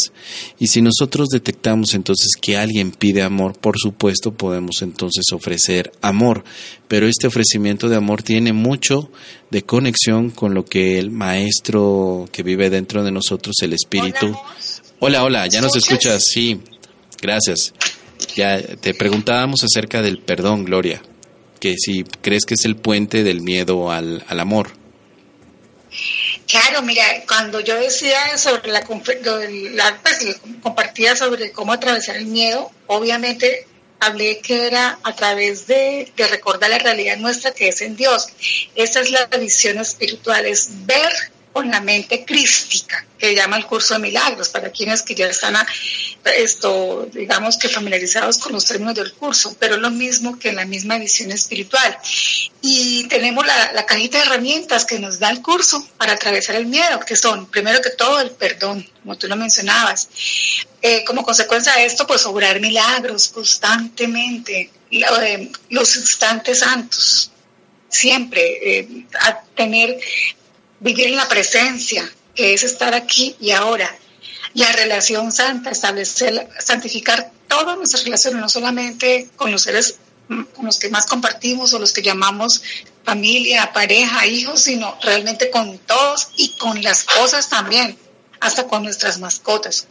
[0.59, 6.45] Y si nosotros detectamos entonces que alguien pide amor, por supuesto podemos entonces ofrecer amor,
[6.87, 9.11] pero este ofrecimiento de amor tiene mucho
[9.51, 14.37] de conexión con lo que el maestro que vive dentro de nosotros, el espíritu.
[15.01, 16.61] Hola, hola, ya nos escuchas, sí,
[17.23, 17.73] gracias.
[18.37, 21.01] Ya te preguntábamos acerca del perdón, Gloria,
[21.59, 24.71] que si crees que es el puente del miedo al, al amor.
[26.47, 32.71] Claro, mira, cuando yo decía sobre la, la pues, compartía sobre cómo atravesar el miedo,
[32.87, 33.67] obviamente
[34.01, 38.29] hablé que era a través de, de, recordar la realidad nuestra que es en Dios.
[38.75, 41.13] Esa es la visión espiritual, es ver
[41.59, 45.57] con la mente crística, que llama el curso de milagros, para quienes que ya están,
[46.37, 50.65] esto, digamos que familiarizados con los términos del curso, pero lo mismo que en la
[50.65, 51.99] misma visión espiritual.
[52.63, 56.67] Y tenemos la, la cajita de herramientas que nos da el curso para atravesar el
[56.67, 60.09] miedo, que son, primero que todo, el perdón, como tú lo mencionabas.
[60.81, 67.33] Eh, como consecuencia de esto, pues obrar milagros constantemente, eh, los instantes santos,
[67.89, 69.99] siempre, eh, a tener
[70.81, 73.95] vivir en la presencia, que es estar aquí y ahora.
[74.55, 79.97] La relación santa, establecer, santificar todas nuestras relaciones, no solamente con los seres
[80.29, 82.63] con los que más compartimos o los que llamamos
[83.03, 87.99] familia, pareja, hijos, sino realmente con todos y con las cosas también,
[88.39, 89.87] hasta con nuestras mascotas.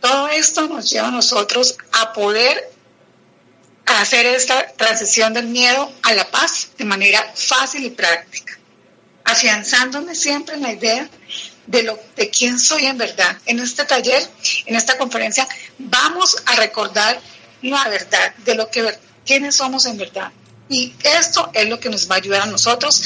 [0.00, 2.72] Todo esto nos lleva a nosotros a poder
[3.84, 8.58] hacer esta transición del miedo a la paz de manera fácil y práctica
[9.24, 11.08] afianzándome siempre en la idea
[11.66, 13.38] de lo de quién soy en verdad.
[13.46, 14.22] En este taller,
[14.66, 15.48] en esta conferencia,
[15.78, 17.18] vamos a recordar
[17.62, 18.86] la verdad de lo que
[19.24, 20.30] quiénes somos en verdad.
[20.68, 23.02] Y esto es lo que nos va a ayudar a nosotros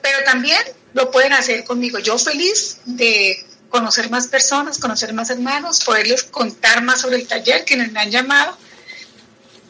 [0.03, 0.61] pero también
[0.93, 1.99] lo pueden hacer conmigo.
[1.99, 7.65] Yo feliz de conocer más personas, conocer más hermanos, poderles contar más sobre el taller,
[7.65, 8.66] quienes me han llamado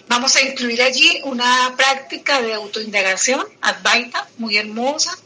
[0.06, 5.16] Vamos a incluir allí una práctica de autoindagación, Advaita, muy hermosa,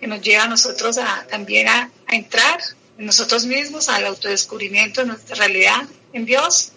[0.00, 2.58] que nos lleva a nosotros a, también a, a entrar
[2.96, 5.82] en nosotros mismos, al autodescubrimiento de nuestra realidad
[6.14, 6.72] en Dios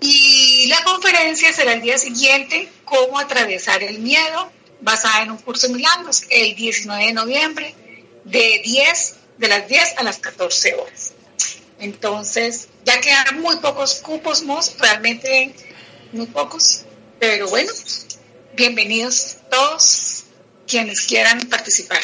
[0.00, 5.66] y la conferencia será el día siguiente, cómo atravesar el miedo, basada en un curso
[5.66, 7.74] de milagros, el 19 de noviembre,
[8.24, 11.12] de 10, de las 10 a las 14 horas.
[11.78, 14.44] Entonces, ya quedan muy pocos cupos,
[14.78, 15.54] realmente
[16.12, 16.82] muy pocos,
[17.18, 17.72] pero bueno,
[18.56, 20.24] bienvenidos todos
[20.66, 22.00] quienes quieran participar.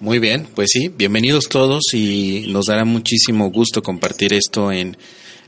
[0.00, 4.96] Muy bien, pues sí, bienvenidos todos y nos dará muchísimo gusto compartir esto en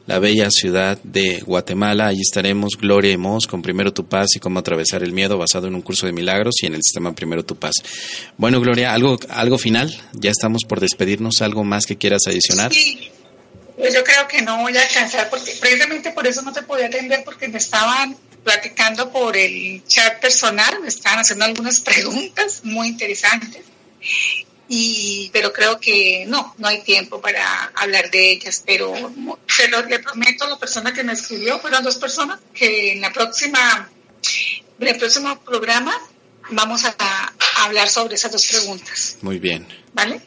[0.07, 2.09] la bella ciudad de Guatemala.
[2.09, 5.67] Allí estaremos Gloria y Mos con Primero Tu Paz y cómo atravesar el miedo basado
[5.69, 7.75] en un curso de milagros y en el sistema Primero Tu Paz.
[8.37, 9.95] Bueno, Gloria, algo, algo final.
[10.13, 11.43] Ya estamos por despedirnos.
[11.43, 12.73] ¿Algo más que quieras adicionar?
[12.73, 13.11] Sí,
[13.77, 16.87] pues yo creo que no voy a alcanzar porque precisamente por eso no te podía
[16.87, 22.89] atender porque me estaban platicando por el chat personal, me estaban haciendo algunas preguntas muy
[22.89, 23.63] interesantes
[24.73, 28.95] y pero creo que no, no hay tiempo para hablar de ellas, pero
[29.49, 33.01] se lo, le prometo a la persona que me escribió, fueron dos personas, que en
[33.01, 33.91] la próxima,
[34.79, 35.93] en el próximo programa
[36.51, 36.95] vamos a,
[37.65, 39.19] hablar sobre esas dos preguntas.
[39.23, 39.67] Muy bien.
[39.93, 40.21] ¿Vale?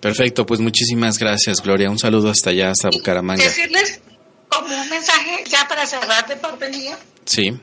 [0.00, 1.90] Perfecto, pues muchísimas gracias, Gloria.
[1.90, 3.42] Un saludo hasta allá, hasta Bucaramanga.
[3.42, 4.00] Decirles
[4.50, 6.98] como un mensaje ya para cerrar de parte mía.
[7.24, 7.58] Sí.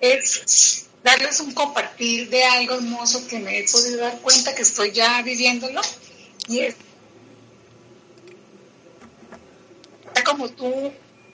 [0.00, 4.92] Es darles un compartir de algo hermoso que me he podido dar cuenta que estoy
[4.92, 5.80] ya viviéndolo.
[6.48, 6.76] Y es
[10.24, 10.92] como tú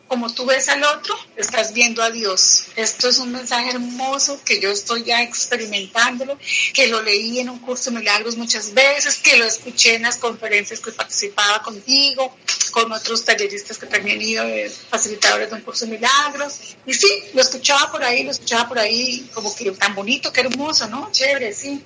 [0.08, 2.66] como tú ves al otro, estás viendo a Dios.
[2.76, 6.38] Esto es un mensaje hermoso que yo estoy ya experimentándolo,
[6.72, 10.18] que lo leí en un curso de milagros muchas veces, que lo escuché en las
[10.18, 12.36] conferencias que participaba contigo,
[12.70, 14.44] con otros talleristas que también han ido,
[14.90, 16.76] facilitadores de un curso de milagros.
[16.86, 20.42] Y sí, lo escuchaba por ahí, lo escuchaba por ahí, como que tan bonito, qué
[20.42, 21.10] hermoso, ¿no?
[21.10, 21.82] Chévere, sí.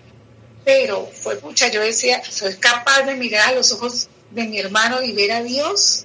[0.63, 5.03] Pero fue mucha, yo decía, soy capaz de mirar a los ojos de mi hermano
[5.03, 6.05] y ver a Dios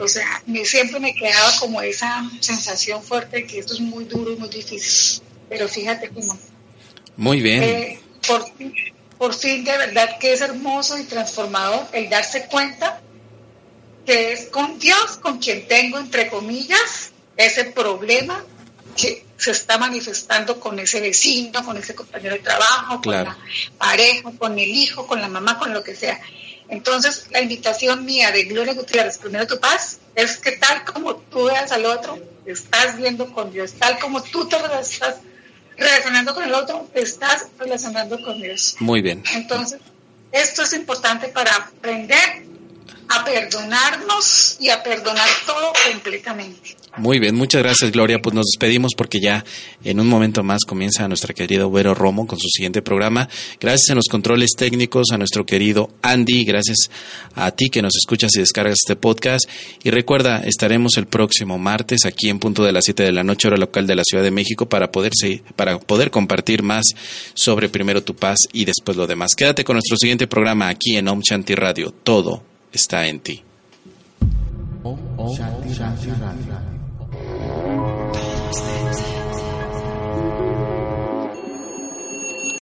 [0.00, 4.04] o sea, me, siempre me quedaba como esa sensación fuerte de que esto es muy
[4.04, 5.22] duro y muy difícil.
[5.48, 6.38] Pero fíjate cómo.
[7.16, 7.62] Muy bien.
[7.62, 8.44] Eh, por,
[9.18, 13.00] por fin, de verdad que es hermoso y transformador el darse cuenta
[14.06, 18.44] que es con Dios con quien tengo, entre comillas, ese problema
[18.96, 23.38] que se está manifestando con ese vecino, con ese compañero de trabajo, con la
[23.78, 26.20] pareja, con el hijo, con la mamá, con lo que sea.
[26.68, 31.44] Entonces, la invitación mía de Gloria Gutiérrez, primero tu paz, es que tal como tú
[31.44, 35.16] veas al otro, estás viendo con Dios, tal como tú te estás
[35.76, 38.76] relacionando con el otro, te estás relacionando con Dios.
[38.78, 39.22] Muy bien.
[39.34, 39.80] Entonces,
[40.30, 42.51] esto es importante para aprender
[43.08, 46.76] a perdonarnos y a perdonar todo completamente.
[46.98, 48.20] Muy bien, muchas gracias Gloria.
[48.20, 49.44] Pues nos despedimos porque ya
[49.82, 53.30] en un momento más comienza nuestra querida Vero Romo con su siguiente programa.
[53.58, 56.90] Gracias a los controles técnicos, a nuestro querido Andy, gracias
[57.34, 59.48] a ti que nos escuchas y descargas este podcast.
[59.82, 63.48] Y recuerda, estaremos el próximo martes aquí en punto de las 7 de la noche,
[63.48, 65.12] hora local de la Ciudad de México, para poder,
[65.56, 66.84] para poder compartir más
[67.32, 69.34] sobre primero tu paz y después lo demás.
[69.34, 71.90] Quédate con nuestro siguiente programa aquí en Om Shanti Radio.
[71.90, 73.42] Todo está en ti.